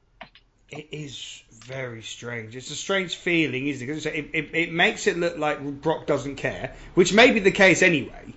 [0.69, 2.55] It is very strange.
[2.55, 3.87] It's a strange feeling, isn't it?
[3.87, 7.51] Because it, it, it makes it look like Brock doesn't care, which may be the
[7.51, 8.33] case anyway.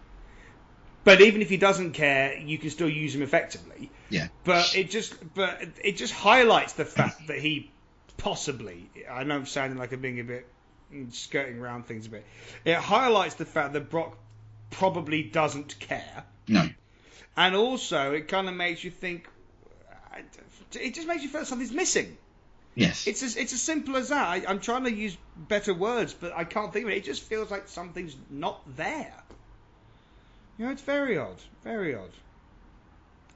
[1.05, 3.91] But even if he doesn't care, you can still use him effectively.
[4.09, 4.29] Yeah.
[4.45, 7.71] But it just, but it just highlights the fact that he
[8.17, 8.89] possibly.
[9.11, 10.47] I know I'm sounding like I'm being a bit
[10.93, 12.25] mm, skirting around things a bit.
[12.65, 14.17] It highlights the fact that Brock
[14.71, 16.69] probably doesn't care, No.
[17.37, 19.29] and also it kind of makes you think.
[20.73, 22.17] It just makes you feel something's missing.
[22.75, 23.07] Yes.
[23.07, 24.27] It's as, it's as simple as that.
[24.27, 26.97] I, I'm trying to use better words, but I can't think of it.
[26.97, 29.15] It just feels like something's not there.
[30.59, 31.37] You know, it's very odd.
[31.63, 32.11] Very odd.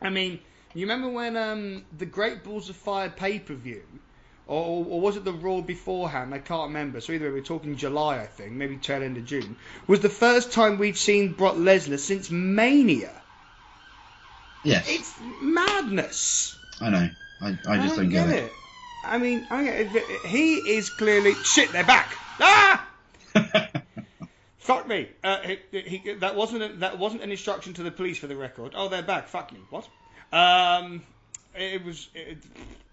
[0.01, 0.41] I mean,
[0.74, 3.82] you remember when um, the Great Balls of Fire pay per view,
[4.47, 6.34] or, or was it the Raw beforehand?
[6.34, 7.01] I can't remember.
[7.01, 10.09] So either way, we're talking July, I think, maybe tail end of June, was the
[10.09, 13.12] first time we'd seen Brock Lesnar since Mania.
[14.64, 14.89] yes.
[14.89, 16.57] It's madness.
[16.80, 17.11] I know.
[17.41, 18.53] I, I just don't, get, it.
[19.05, 19.88] I mean, I
[20.26, 21.72] he is clearly shit.
[21.72, 22.16] They're back.
[22.40, 22.88] Ah!
[24.59, 25.09] Fuck me.
[25.24, 25.38] Uh,
[25.70, 28.72] he, he, that wasn't a, that wasn't an instruction to the police for the record.
[28.76, 29.28] Oh, they're back.
[29.28, 29.61] Fuck me.
[29.70, 29.88] What?
[30.32, 31.03] Um,
[31.55, 32.09] it was.
[32.14, 32.38] It,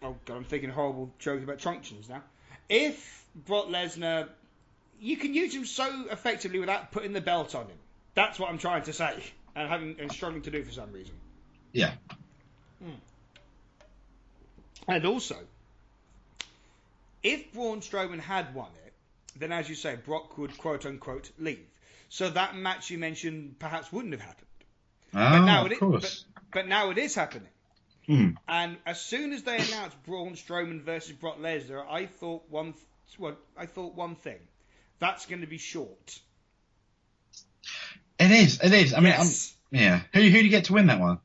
[0.02, 2.22] oh god, I'm thinking horrible jokes about truncheons now.
[2.70, 4.30] If Brock Lesnar,
[5.00, 7.78] you can use him so effectively without putting the belt on him.
[8.14, 9.22] That's what I'm trying to say,
[9.56, 11.16] and having and struggling to do for some reason.
[11.74, 11.92] yeah.
[14.88, 15.36] And also,
[17.26, 18.94] if Braun Strowman had won it,
[19.36, 21.66] then as you say, Brock would quote unquote leave.
[22.10, 24.48] So that match you mentioned perhaps wouldn't have happened.
[25.14, 26.24] Ah, But now of it but,
[26.54, 27.50] but now it is happening.
[28.06, 28.30] Hmm.
[28.48, 32.76] And as soon as they announced Braun Strowman versus Brock Lesnar, I thought one,
[33.18, 34.40] well, I thought one thing.
[35.00, 36.20] That's going to be short.
[38.20, 38.62] It is.
[38.62, 38.94] It is.
[38.94, 39.54] I mean, Yes.
[39.72, 40.02] Yeah.
[40.14, 41.20] Who who do you get to win that one?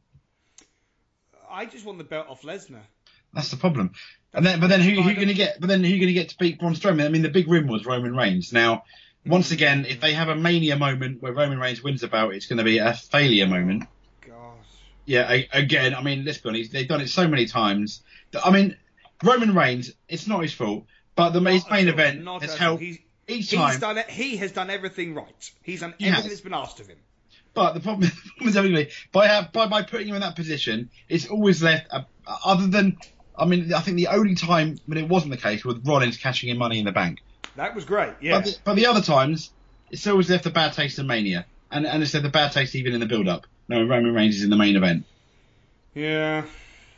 [1.49, 2.83] I just want the belt off Lesnar.
[3.35, 3.93] That's the problem.
[4.33, 5.59] And then, but then who who you going to get?
[5.61, 7.05] But then who going to get to beat Braun Strowman?
[7.05, 8.53] I mean, the big win was Roman Reigns.
[8.53, 8.85] Now,
[9.27, 12.47] once again, if they have a mania moment where Roman Reigns wins the belt, it's
[12.47, 13.85] going to be a failure moment.
[14.27, 14.55] God.
[15.05, 15.29] Yeah.
[15.31, 16.71] a- Again, I mean, let's be honest.
[16.73, 18.03] They've done it so many times.
[18.31, 18.77] that- I mean,
[19.25, 19.91] Roman Reigns.
[20.09, 20.85] It's not his fault,
[21.17, 23.81] but the his Not main event has helped He's, each he's time.
[23.81, 24.09] done it.
[24.09, 25.51] He has done everything right.
[25.63, 26.99] He's done everything that's been asked of him.
[27.53, 28.09] But the problem,
[28.41, 31.89] the problem is by by by putting him in that position, it's always left.
[31.91, 32.05] Uh,
[32.45, 32.97] other than,
[33.37, 36.51] I mean, I think the only time when it wasn't the case was Rollins cashing
[36.51, 37.21] in Money in the Bank.
[37.57, 38.13] That was great.
[38.21, 38.39] Yeah.
[38.39, 39.51] But, the, but the other times,
[39.91, 42.75] it's always left a bad taste in Mania, and and it's left a bad taste
[42.75, 43.47] even in the build-up.
[43.69, 45.05] No, Roman Reigns is in the main event.
[45.95, 46.45] yeah.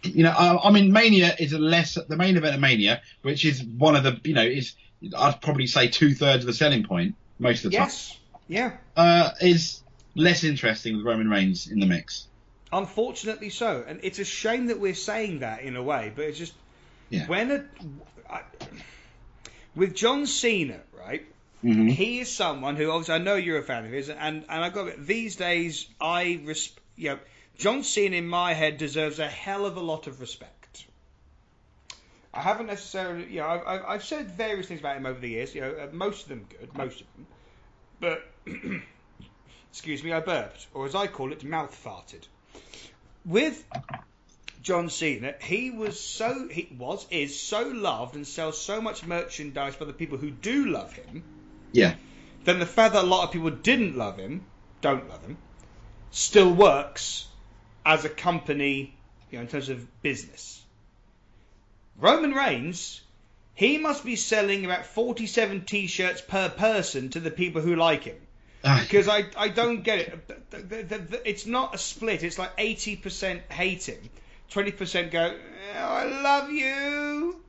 [0.05, 3.45] You know, I, I mean, Mania is a less the main event of Mania, which
[3.45, 4.75] is one of the you know is
[5.17, 7.87] I'd probably say two thirds of the selling point most of the time.
[7.87, 8.19] Yes.
[8.49, 8.73] Yeah.
[8.97, 9.81] uh, is
[10.17, 12.27] less interesting with Roman Reigns in the mix.
[12.73, 16.39] Unfortunately, so, and it's a shame that we're saying that in a way, but it's
[16.39, 16.55] just
[17.11, 17.27] Yeah.
[17.27, 17.65] when a,
[18.31, 18.43] I,
[19.75, 21.27] with John Cena, right?
[21.63, 21.89] Mm-hmm.
[21.89, 24.71] He is someone who obviously I know you're a fan of his, and and I
[24.71, 25.07] got it.
[25.07, 27.19] these days I res, you know,
[27.59, 30.87] John Cena in my head deserves a hell of a lot of respect.
[32.35, 35.29] I haven't necessarily, you know, I've, I've, I've said various things about him over the
[35.29, 35.55] years.
[35.55, 37.27] You know, uh, most of them good, most of them,
[38.01, 38.27] but
[39.71, 42.27] excuse me, I burped, or as I call it, mouth farted.
[43.25, 43.65] With
[44.63, 49.77] John Cena, he was so he was is so loved and sells so much merchandise
[49.77, 51.25] by the people who do love him.
[51.73, 51.95] Yeah.
[52.45, 54.45] Then the fact that a lot of people didn't love him,
[54.81, 55.37] don't love him,
[56.11, 57.27] still works
[57.85, 58.95] as a company,
[59.31, 60.61] you know, in terms of business.
[61.99, 63.01] Roman Reigns,
[63.55, 68.17] he must be selling about 47 t-shirts per person to the people who like him.
[68.65, 70.29] Ah, Because I, I don't get it.
[70.51, 72.23] The- the- the- the- It's not a split.
[72.23, 73.99] It's like 80% hate him,
[74.53, 75.35] 20% go,
[75.77, 77.41] "Oh, I love you.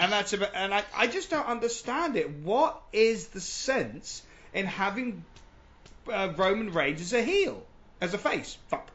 [0.00, 2.30] And that's about, and I, I just don't understand it.
[2.30, 4.22] What is the sense
[4.54, 5.24] in having
[6.10, 7.62] uh, Roman Reigns as a heel,
[8.00, 8.56] as a face?
[8.68, 8.88] Fuck.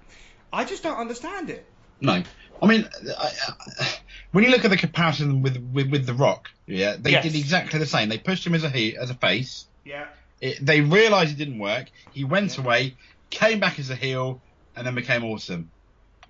[0.52, 1.66] I just don't understand it.
[2.02, 2.24] no.
[2.60, 3.32] I mean, I,
[3.80, 3.94] I,
[4.32, 7.22] when you look at the comparison with, with with The Rock, yeah, they Yes.
[7.24, 8.10] did exactly the same.
[8.10, 9.68] They pushed him as a he as a face.
[9.86, 10.08] Yeah.
[10.42, 11.88] It, they realised it didn't work.
[12.14, 12.96] He went away,
[13.30, 14.42] came back as a heel,
[14.76, 15.72] and then became awesome.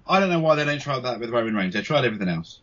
[0.08, 1.74] I don't know why they don't try that with Roman Reigns.
[1.74, 2.60] They tried everything else.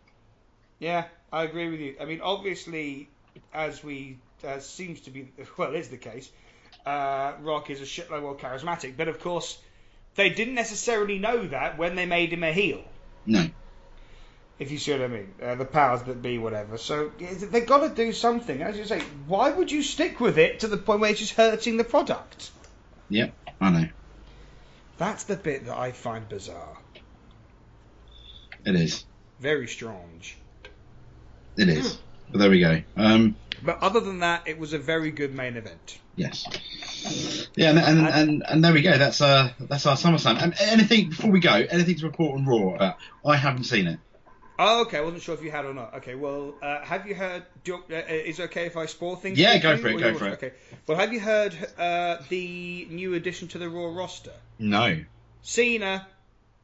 [0.79, 1.97] Yeah, I agree with you.
[2.01, 3.09] I mean, obviously,
[3.53, 6.31] as we as seems to be well is the case,
[6.87, 8.97] uh, Rock is a shitload more charismatic.
[8.97, 9.59] But of course,
[10.15, 12.83] they didn't necessarily know that when they made him a heel.
[13.27, 13.49] No.
[14.59, 16.79] If you see what I mean, uh, the powers that be, whatever.
[16.79, 18.63] So they've got to do something.
[18.63, 21.35] As you say, why would you stick with it to the point where it's just
[21.35, 22.51] hurting the product?
[23.09, 23.89] Yep, I know.
[24.97, 26.79] That's the bit that I find bizarre.
[28.65, 29.05] It is.
[29.41, 30.39] Very strange.
[31.57, 31.99] It is.
[32.31, 32.83] But there we go.
[32.97, 35.99] Um, But other than that, it was a very good main event.
[36.17, 36.47] yes.
[37.57, 38.97] Yeah, and and, and, and there we go.
[38.97, 40.43] That's uh that's our SummerSlam.
[40.43, 42.97] And anything before we go, anything to report on Raw about?
[43.27, 43.99] I haven't seen it.
[44.59, 44.99] Oh, okay.
[44.99, 45.95] I wasn't sure if you had or not.
[45.95, 47.45] Okay, well, uh, have you heard?
[47.65, 49.39] You, uh, is it okay if I spoil things?
[49.39, 50.33] Yeah, go you, for it, go for it.
[50.35, 50.53] Okay.
[50.87, 54.33] Well, have you heard uh, the new addition to the Raw roster?
[54.59, 55.05] No.
[55.43, 56.07] Cena.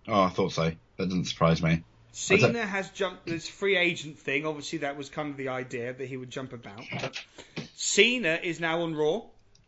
[0.07, 0.73] Oh, I thought so.
[0.97, 1.83] That doesn't surprise me.
[2.13, 4.47] Cena has jumped this free agent thing.
[4.47, 6.83] Obviously, that was kind of the idea that he would jump about.
[6.93, 7.23] But
[7.77, 9.23] Cena is now on Raw.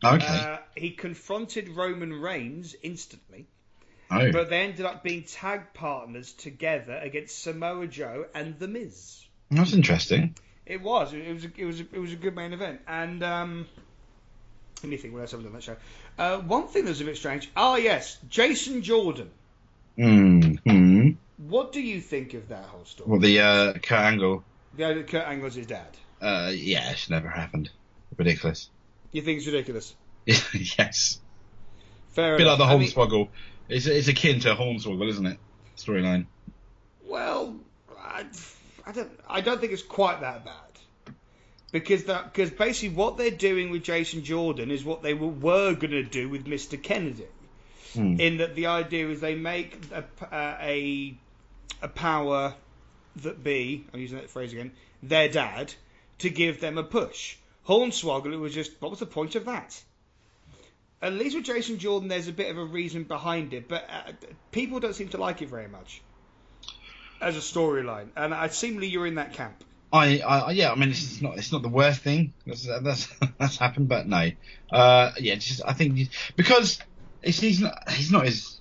[0.04, 0.26] Okay.
[0.26, 3.46] Uh, he confronted Roman Reigns instantly.
[4.12, 4.32] Oh.
[4.32, 9.24] But they ended up being tag partners together against Samoa Joe and The Miz.
[9.50, 10.34] That's interesting.
[10.66, 11.12] It was.
[11.12, 11.44] It was.
[11.44, 11.80] A, it was.
[11.80, 12.80] It was a good main event.
[12.86, 13.66] And um,
[14.82, 15.12] let me think.
[15.14, 15.76] What else have done on that show?
[16.18, 17.50] Uh, one thing that was a bit strange.
[17.56, 19.30] Ah, yes, Jason Jordan.
[19.96, 20.40] Hmm.
[20.66, 21.10] Hmm.
[21.38, 23.10] What do you think of that whole story?
[23.10, 24.44] Well, the uh, Kurt Angle.
[24.76, 25.88] The idea Kurt Angle's his dad.
[26.20, 27.70] Uh, yeah, it's never happened.
[28.16, 28.70] Ridiculous.
[29.10, 29.94] You think it's ridiculous?
[30.24, 31.18] yes.
[32.10, 32.58] Fair A bit like enough.
[32.58, 33.28] the I mean.
[33.68, 35.38] It's, it's akin to Hornswoggle, isn't it?
[35.76, 36.26] Storyline.
[37.06, 37.56] well,
[37.98, 38.24] I,
[38.86, 39.10] I don't.
[39.28, 41.14] I don't think it's quite that bad.
[41.70, 45.74] Because that, because basically what they're doing with Jason Jordan is what they were, were
[45.74, 46.80] going to do with Mr.
[46.80, 47.26] Kennedy.
[47.94, 48.18] Hmm.
[48.18, 50.04] in that the idea is they make a,
[50.34, 51.14] uh, a
[51.82, 52.54] a power
[53.16, 55.74] that be I'm using that phrase again their dad
[56.18, 57.36] to give them a push.
[57.68, 59.82] Hornswoggle it was just what was the point of that?
[61.02, 64.12] At least with Jason Jordan, there's a bit of a reason behind it, but uh,
[64.52, 66.00] people don't seem to like it very much
[67.20, 68.08] as a storyline.
[68.16, 69.64] And I seemingly you're in that camp.
[69.92, 73.58] I, I, yeah, I mean, it's not, it's not the worst thing that's that's, that's
[73.58, 74.30] happened, but no,
[74.72, 76.78] uh, yeah, just I think because
[77.20, 78.60] it's, he's not, he's not as,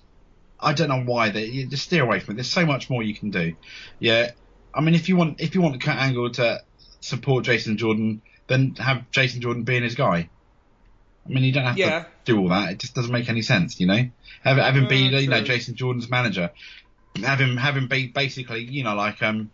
[0.60, 2.36] I don't know why they you just steer away from it.
[2.36, 3.54] There's so much more you can do.
[3.98, 4.32] Yeah,
[4.74, 6.60] I mean, if you want, if you want Kurt Angle to
[7.00, 10.28] support Jason Jordan, then have Jason Jordan being his guy.
[11.24, 12.00] I mean, you don't have Yeah.
[12.00, 12.72] to do all that.
[12.72, 14.08] It just doesn't make any sense, you know.
[14.42, 15.42] Having, have him be, Yeah, you know.
[15.42, 16.50] Jason Jordan's manager.
[17.22, 19.50] having him, have him be basically, you know, like um,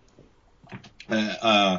[1.10, 1.78] uh, uh,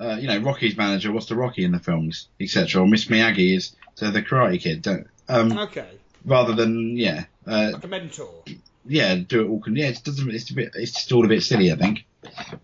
[0.00, 1.12] uh, you know, Rocky's manager.
[1.12, 2.82] What's the Rocky in the films, etc.
[2.82, 4.82] Or Miss Miyagi is to the Karate Kid.
[4.82, 5.88] Don't, um, Okay,
[6.24, 8.42] rather than yeah, uh, like a mentor.
[8.86, 9.62] yeah, do it all.
[9.76, 10.30] Yeah, it doesn't.
[10.30, 10.72] It's a bit.
[10.74, 12.04] It's just all a bit silly, I think.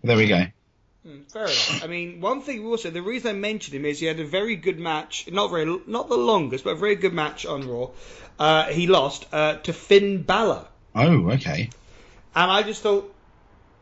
[0.03, 0.45] There we go.
[1.05, 1.83] Hmm, fair enough.
[1.83, 4.55] I mean, one thing also, the reason I mentioned him is he had a very
[4.55, 7.89] good match, not very, not the longest, but a very good match on Raw.
[8.39, 11.69] Uh, he lost uh, to Finn Balor, Oh, okay.
[12.35, 13.11] and I just thought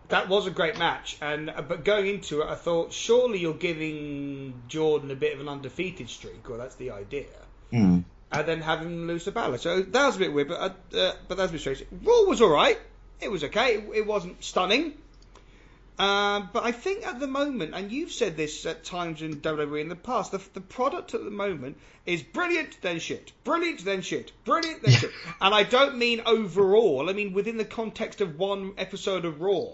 [0.10, 1.18] that was a great match.
[1.22, 5.42] And uh, but going into it, I thought surely you're giving Jordan a bit of
[5.42, 7.28] an undefeated streak, or that's the idea.
[7.72, 8.00] Hmm.
[8.32, 9.58] and then having him lose to Balor.
[9.60, 10.60] So that was a bit weird, but
[10.94, 11.84] uh, uh, but that's a bit strange.
[12.04, 12.80] Raw was all right.
[13.22, 13.76] It was okay.
[13.76, 14.94] It, it wasn't stunning.
[16.00, 19.82] Um, but I think at the moment, and you've said this at times in WWE
[19.82, 23.34] in the past, the, the product at the moment is brilliant, then shit.
[23.43, 24.32] Brilliant, then shit.
[24.45, 25.12] Brilliant, then shit.
[25.41, 29.66] And I don't mean overall, I mean within the context of one episode of Raw.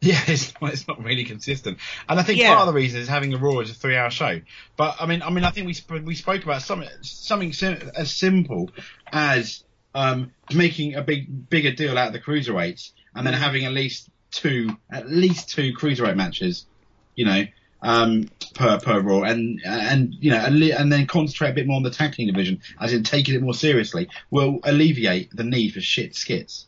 [0.00, 2.48] Yeah, it's not, it's not really consistent, and I think Yeah.
[2.48, 4.42] part of the reason is having a Raw as a three-hour show.
[4.76, 7.90] But I mean, I mean, I think we sp- we spoke about something something sim-
[7.96, 8.68] as simple
[9.10, 13.72] as um, making a big bigger deal out of the cruiserweights, and then having at
[13.72, 16.66] least two at least two cruiserweight matches,
[17.14, 17.44] you know,
[17.82, 21.82] um, per per Raw, and and you know, and, then concentrate a bit more on
[21.82, 25.80] the tag team division, as in taking it more seriously, will alleviate the need for
[25.80, 26.66] shit skits.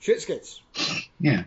[0.00, 0.60] Shit skits.
[1.20, 1.44] Yeah.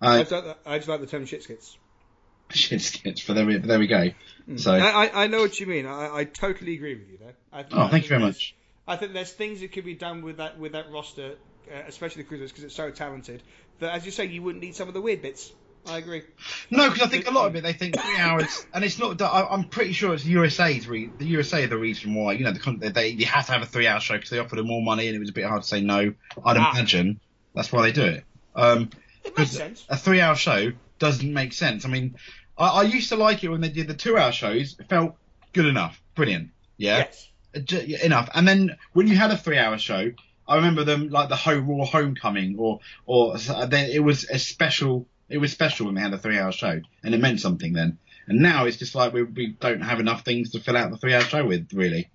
[0.00, 1.76] I, just like the, I just like the term shit skits.
[2.50, 4.10] shit skits, but there we, there we go.
[4.56, 4.72] So.
[4.72, 5.86] I, I, I know what you mean.
[5.86, 7.34] I, I totally agree with you there.
[7.52, 8.54] I, Oh, thank you very much.
[8.86, 11.36] I think there's things that could be done with that with that roster,
[11.70, 13.42] uh, especially the cruisers, because it's so talented.
[13.80, 15.52] That, as you say, you wouldn't need some of the weird bits.
[15.84, 16.22] I agree.
[16.70, 19.20] No, because I think a lot of it they think three hours, and it's not.
[19.20, 22.90] I, I'm pretty sure it's USA's re, the USA the reason why you know the
[22.92, 25.08] they, they have to have a three hour show because they offered them more money
[25.08, 26.14] and it was a bit hard to say no.
[26.44, 26.70] I'd Ah.
[26.72, 27.18] imagine
[27.52, 28.24] that's why they do it.
[28.54, 28.90] Um,
[29.24, 29.84] It makes sense.
[29.88, 31.84] a three hour show doesn't make sense.
[31.84, 32.14] I mean,
[32.56, 34.76] I, I used to like it when they did the two hour shows.
[34.78, 35.16] It felt
[35.52, 36.50] good enough, brilliant.
[36.76, 37.08] Yeah.
[37.08, 37.28] Yes.
[37.72, 38.30] Uh, enough.
[38.34, 40.12] And then when you had a three-hour show,
[40.46, 44.38] I remember them like the whole Raw Homecoming, or or uh, then it was a
[44.38, 45.06] special.
[45.28, 47.98] It was special when they had a three-hour show, and it meant something then.
[48.26, 50.98] And now it's just like we we don't have enough things to fill out the
[50.98, 52.10] three-hour show with, really.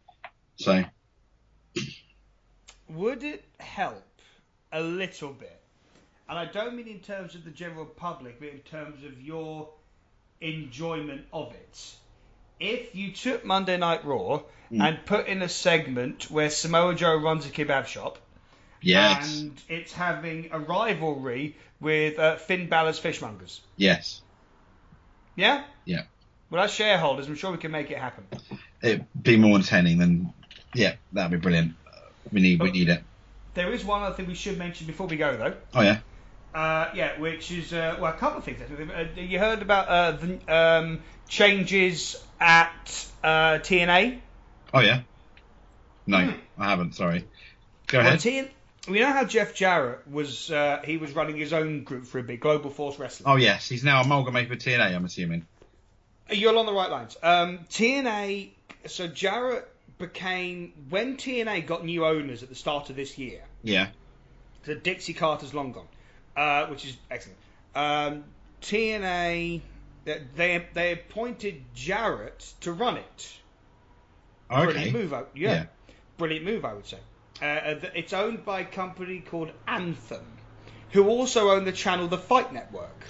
[0.57, 0.83] So
[2.89, 4.03] Would it help
[4.71, 5.59] a little bit?
[6.29, 9.69] And I don't mean in terms of the general public, but in terms of your
[10.41, 11.95] enjoyment of it.
[12.59, 14.41] If you took Monday Night Raw
[14.71, 14.81] Mm.
[14.85, 18.17] and put in a segment where Samoa Joe runs a kebab shop,
[18.81, 23.61] yes, and it's having a rivalry with uh, Finn Balor's Fishmongers.
[23.77, 24.21] yes,
[25.37, 25.63] Yeah?
[25.85, 26.01] Yeah.
[26.49, 28.25] Well, as shareholders, I'm sure we can make it happen.
[28.81, 30.33] it'd be more entertaining than
[30.73, 31.73] yeah, that'd be brilliant.
[32.33, 33.03] We need we need it.
[33.53, 35.53] There is one other thing we should mention before we go, though.
[35.73, 35.99] Oh yeah,
[36.57, 38.59] Uh, yeah, which is uh, well, a couple of things.
[38.61, 38.91] Actually.
[38.93, 40.99] Uh, you heard about uh, the um,
[41.29, 44.19] changes at uh, TNA.
[44.73, 45.01] oh yeah.
[46.07, 46.39] No, Hmm.
[46.57, 46.95] I haven't.
[46.95, 47.25] Sorry.
[47.87, 48.19] Go Well, ahead.
[48.19, 48.49] TN-
[48.87, 50.49] we know how Jeff Jarrett was.
[50.49, 53.29] Uh, he was running his own group for a bit, Global Force Wrestling.
[53.31, 54.95] Oh yes, he's now amalgamated with TNA.
[54.95, 55.45] I'm assuming.
[56.31, 57.17] You're along the right lines.
[57.21, 58.49] Um, TNA.
[58.85, 63.41] So Jarrett became when TNA got new owners at the start of this year.
[63.63, 63.89] Yeah.
[64.63, 65.87] The Dixie Carter's long gone,
[66.37, 67.37] uh, which is excellent.
[67.75, 68.23] Um,
[68.61, 69.61] TNA.
[70.05, 73.29] They they- they appointed Jarrett to run it.
[74.49, 74.63] Okay.
[74.65, 75.51] Brilliant move, I- yeah.
[75.51, 75.65] Yeah.
[76.17, 76.97] Brilliant move, I would say.
[77.41, 80.25] Uh, it's owned by a company called Anthem,
[80.91, 83.03] who also own the channel The Fight Network.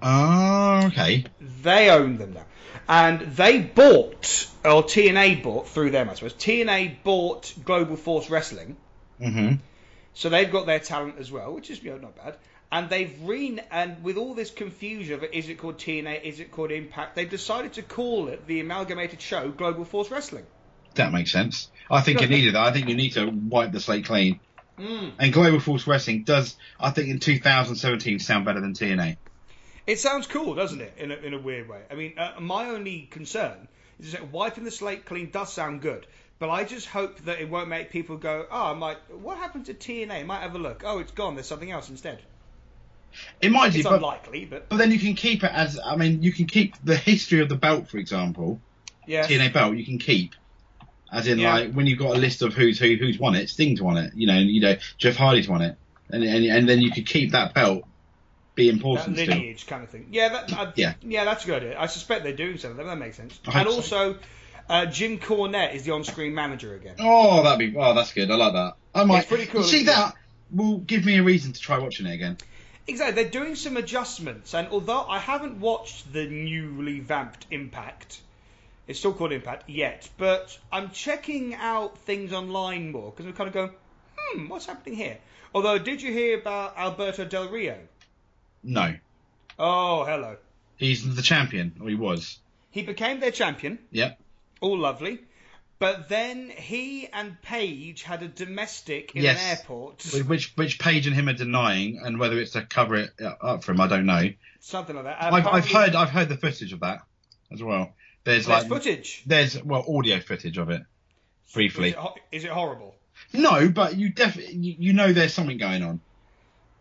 [0.00, 1.24] Oh, okay.
[1.62, 2.46] They own them now.
[2.88, 6.34] And they bought, or TNA bought through them, I suppose.
[6.34, 8.76] TNA bought Global Force Wrestling,
[9.20, 9.56] Mm-hmm.
[10.12, 12.36] so they've got their talent as well, which is you know, not bad.
[12.74, 16.50] And they've re and with all this confusion of is it called TNA, is it
[16.50, 20.44] called Impact, they've decided to call it the amalgamated show Global Force Wrestling.
[20.96, 21.70] That makes sense.
[21.88, 22.64] I think it needed that.
[22.66, 24.40] I think you need to wipe the slate clean.
[24.76, 25.12] Mm.
[25.20, 29.18] And Global Force Wrestling does, I think, in 2017 sound better than TNA.
[29.86, 30.94] It sounds cool, doesn't it?
[30.98, 31.82] In a, in a weird way.
[31.92, 33.68] I mean, uh, my only concern
[34.00, 36.08] is that wiping the slate clean does sound good,
[36.40, 38.96] but I just hope that it won't make people go, "Oh, I might.
[39.12, 40.10] What happened to TNA?
[40.10, 40.82] I might have a look.
[40.84, 41.36] Oh, it's gone.
[41.36, 42.20] There's something else instead."
[43.40, 46.22] It might be but, unlikely, but but then you can keep it as, I mean,
[46.22, 48.60] you can keep the history of the belt, for example,
[49.06, 50.34] yeah, TNA belt, you can keep.
[51.12, 51.52] As in, Yeah.
[51.54, 54.12] like, when you've got a list of who's who, who's won it, Sting's won it,
[54.14, 55.76] you know, you know, Jeff Hardy's won it.
[56.10, 57.84] And, and, and then you could keep that belt,
[58.54, 59.28] be that important still.
[59.28, 60.08] lineage kind of thing.
[60.10, 60.94] Yeah, that, I, Yeah.
[61.02, 61.62] yeah, that's a good.
[61.62, 61.78] idea.
[61.80, 62.84] I suspect they're doing something.
[62.84, 63.38] That makes sense.
[63.46, 63.74] And so.
[63.74, 64.18] also,
[64.68, 66.96] uh, Jim Cornette is the on-screen manager again.
[66.98, 68.30] Oh, that'd be, oh, that's good.
[68.30, 68.74] I like that.
[68.94, 70.14] I might, It's pretty cool, You see that
[70.50, 72.38] will give me a reason to try watching it again.
[72.86, 73.22] Exactly.
[73.22, 78.20] They're doing some adjustments, and although I haven't watched the newly vamped Impact,
[78.86, 83.48] it's still called Impact yet, but I'm checking out things online more because I'm kind
[83.48, 83.70] of going,
[84.16, 85.18] hmm, what's happening here?
[85.54, 87.78] Although, did you hear about Alberto Del Rio?
[88.62, 88.94] No.
[89.58, 90.36] Oh, hello.
[90.76, 92.38] He's the champion, or he was.
[92.70, 93.78] He became their champion.
[93.92, 94.18] Yep.
[94.60, 95.20] All lovely.
[95.78, 99.40] But then he and Paige had a domestic in Yes.
[99.42, 100.04] an airport.
[100.26, 103.10] Which which Paige and him are denying, and whether it's to cover it
[103.40, 104.30] up for him, I don't know.
[104.60, 105.22] Something like that.
[105.32, 107.00] I've, I've heard I've heard the footage of that
[107.52, 107.92] as well.
[108.24, 109.22] There's There's like footage.
[109.26, 110.82] there's well audio footage of it.
[111.52, 111.88] briefly.
[111.88, 112.94] Is it, ho- is it horrible?
[113.32, 116.00] No, but you definitely you, you know there's something going on,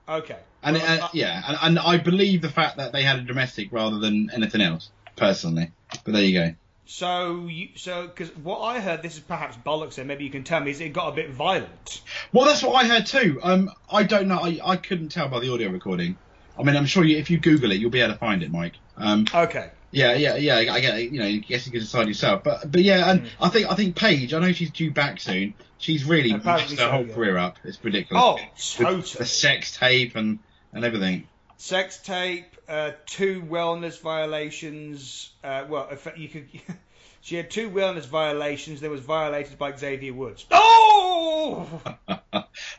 [0.08, 0.38] Okay.
[0.64, 3.22] and Well, uh, I- yeah, and, and I believe the fact that they had a
[3.24, 5.72] domestic rather than anything else, personally.
[6.06, 6.56] But there you go.
[6.86, 10.44] So, you, so because what I heard, this is perhaps bollocks, and maybe you can
[10.44, 12.02] tell me, is it got a bit violent?
[12.34, 13.40] Well, that's what I heard too.
[13.42, 14.40] Um, I don't know.
[14.40, 16.18] I, I couldn't tell by the audio recording.
[16.60, 18.52] I mean, I'm sure you, if you Google it, you'll be able to find it,
[18.52, 18.74] Mike.
[18.98, 19.72] Um, Okay.
[19.92, 20.74] yeah, yeah, yeah.
[20.74, 21.12] I get.
[21.12, 22.44] You know, I guess you can decide yourself.
[22.44, 23.30] But, but yeah, and Mm.
[23.42, 24.34] I think I think Paige.
[24.34, 25.54] I know she's due back soon.
[25.80, 27.14] She's really messed her so, whole yeah.
[27.16, 27.58] career up.
[27.64, 28.24] It's ridiculous.
[28.24, 29.18] Oh, With totally.
[29.18, 30.40] The sex tape and
[30.74, 31.28] and everything.
[31.58, 35.32] Sex tape, uh, two wellness violations.
[35.44, 36.48] Uh, well, if you could.
[37.24, 38.82] She had two wellness violations.
[38.82, 40.46] There was violated by Xavier Woods.
[40.56, 41.68] Oh,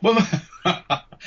[0.01, 0.29] well,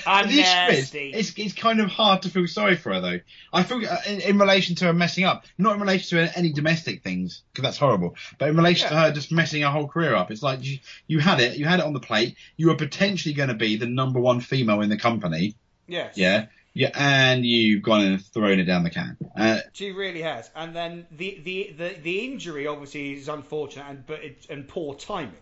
[0.08, 1.12] I'm the issue is, nasty.
[1.14, 3.20] it's, it's kind of hard to feel sorry for her though.
[3.54, 6.52] I feel uh, in, in relation to her messing up, not in relation to any
[6.52, 10.16] domestic things because that's horrible, but in relation to her just messing her whole career
[10.16, 10.32] up.
[10.32, 12.36] It's like you, you had it, you had it on the plate.
[12.56, 15.56] You were potentially going to be the number one female in the company,
[15.88, 16.18] yes.
[16.18, 16.48] yeah,
[16.78, 19.18] yeah, and you've gone and thrown it down the can.
[19.36, 20.50] Uh, She really has.
[20.56, 24.94] And then the the, the, the injury obviously is unfortunate and but it, and poor
[24.94, 25.34] timing.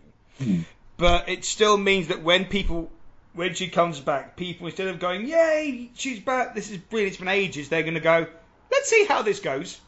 [0.41, 0.61] Hmm.
[0.97, 2.89] But it still means that when people
[3.33, 6.55] when she comes back, people instead of going, "Yay, she's back!
[6.55, 7.11] This is brilliant!
[7.11, 8.27] It's been ages," they're going to go,
[8.71, 9.79] "Let's see how this goes."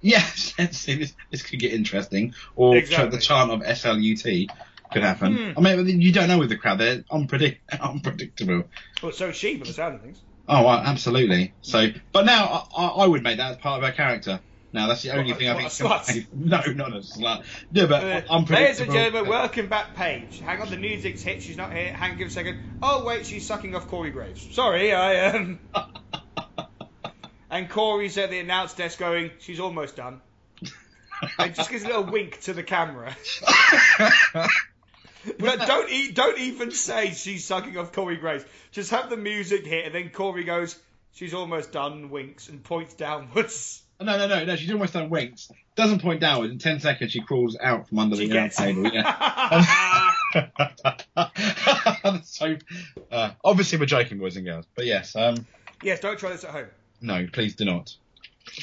[0.00, 3.10] yes, let's see, this, this could get interesting, or Exactly.
[3.10, 4.48] the chant of SLUT
[4.92, 5.36] could happen.
[5.36, 5.58] Hmm.
[5.58, 8.64] I mean, you don't know with the crowd; they're unpredict- unpredictable.
[9.00, 10.20] Well, so is she, by the sound of things.
[10.48, 11.52] Oh, well, absolutely.
[11.62, 14.40] So, but now I, I would make that as part of her character.
[14.72, 15.68] Now that's the only What, thing I think.
[15.70, 16.26] slut?
[16.34, 17.44] No, not a slut.
[17.72, 18.54] No, but Uh, unpredictable.
[18.54, 20.40] ladies and gentlemen, welcome back, Paige.
[20.40, 21.42] Hang on, the music's hit.
[21.42, 21.92] She's not here.
[21.92, 22.58] Hang on, give a second.
[22.82, 24.46] Oh wait, she's sucking off Corey Graves.
[24.54, 25.58] Sorry, I um.
[27.50, 30.20] and Corey's at the announce desk going, "She's almost done."
[31.38, 33.16] and just gives a little wink to the camera.
[35.38, 38.44] But don't e- don't even say she's sucking off Corey Graves.
[38.70, 40.78] Just have the music hit, and then Corey goes,
[41.12, 43.82] "She's almost done," winks and points downwards.
[44.00, 44.56] no, no, no, no.
[44.56, 45.50] She's almost done winks.
[45.76, 46.52] Doesn't point downwards.
[46.52, 48.84] In ten seconds, she crawls out from under She the gets table.
[48.92, 50.12] Yeah.
[52.22, 52.56] So.
[53.10, 54.66] Uh, obviously, we're joking, boys and girls.
[54.74, 55.46] But yes, um,
[55.82, 56.66] yes, don't try this at home.
[57.00, 57.96] no, please do not.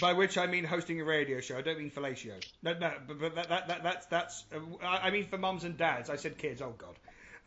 [0.02, 1.58] By which I mean hosting a radio show.
[1.58, 2.34] I don't mean fellatio.
[2.64, 4.46] No, no, but, but that, that, that, that's that's.
[4.54, 6.10] Uh, I mean for mums and dads.
[6.10, 6.62] I said kids.
[6.62, 6.96] Oh God.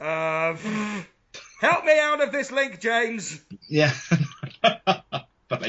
[0.01, 0.57] Uh,
[1.61, 3.41] help me out of this link, James.
[3.69, 3.93] Yeah.
[5.49, 5.63] But,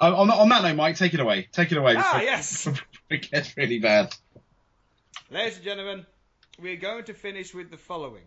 [0.00, 1.48] um, on, on that note, Mike, take it away.
[1.52, 1.94] Take it away.
[1.96, 2.64] Ah, before- yes.
[2.64, 4.12] before it gets really bad.
[5.30, 6.06] Ladies and gentlemen,
[6.60, 8.24] we're going to finish with the following.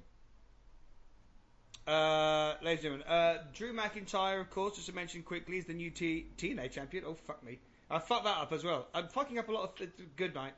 [1.90, 5.74] Uh, ladies and gentlemen, uh, Drew McIntyre, of course, just to mention quickly, is the
[5.74, 7.04] new T- TNA champion.
[7.08, 7.58] Oh, fuck me.
[7.90, 8.86] I fucked that up as well.
[8.94, 9.76] I'm fucking up a lot of.
[9.76, 10.54] Th- good night.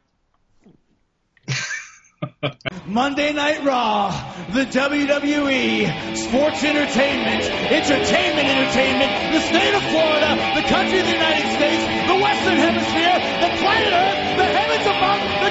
[2.86, 4.11] Monday Night Raw,
[4.51, 11.47] the WWE, sports entertainment, entertainment entertainment, the state of Florida, the country of the United
[11.55, 15.51] States, the Western Hemisphere, the planet Earth, the heavens above, the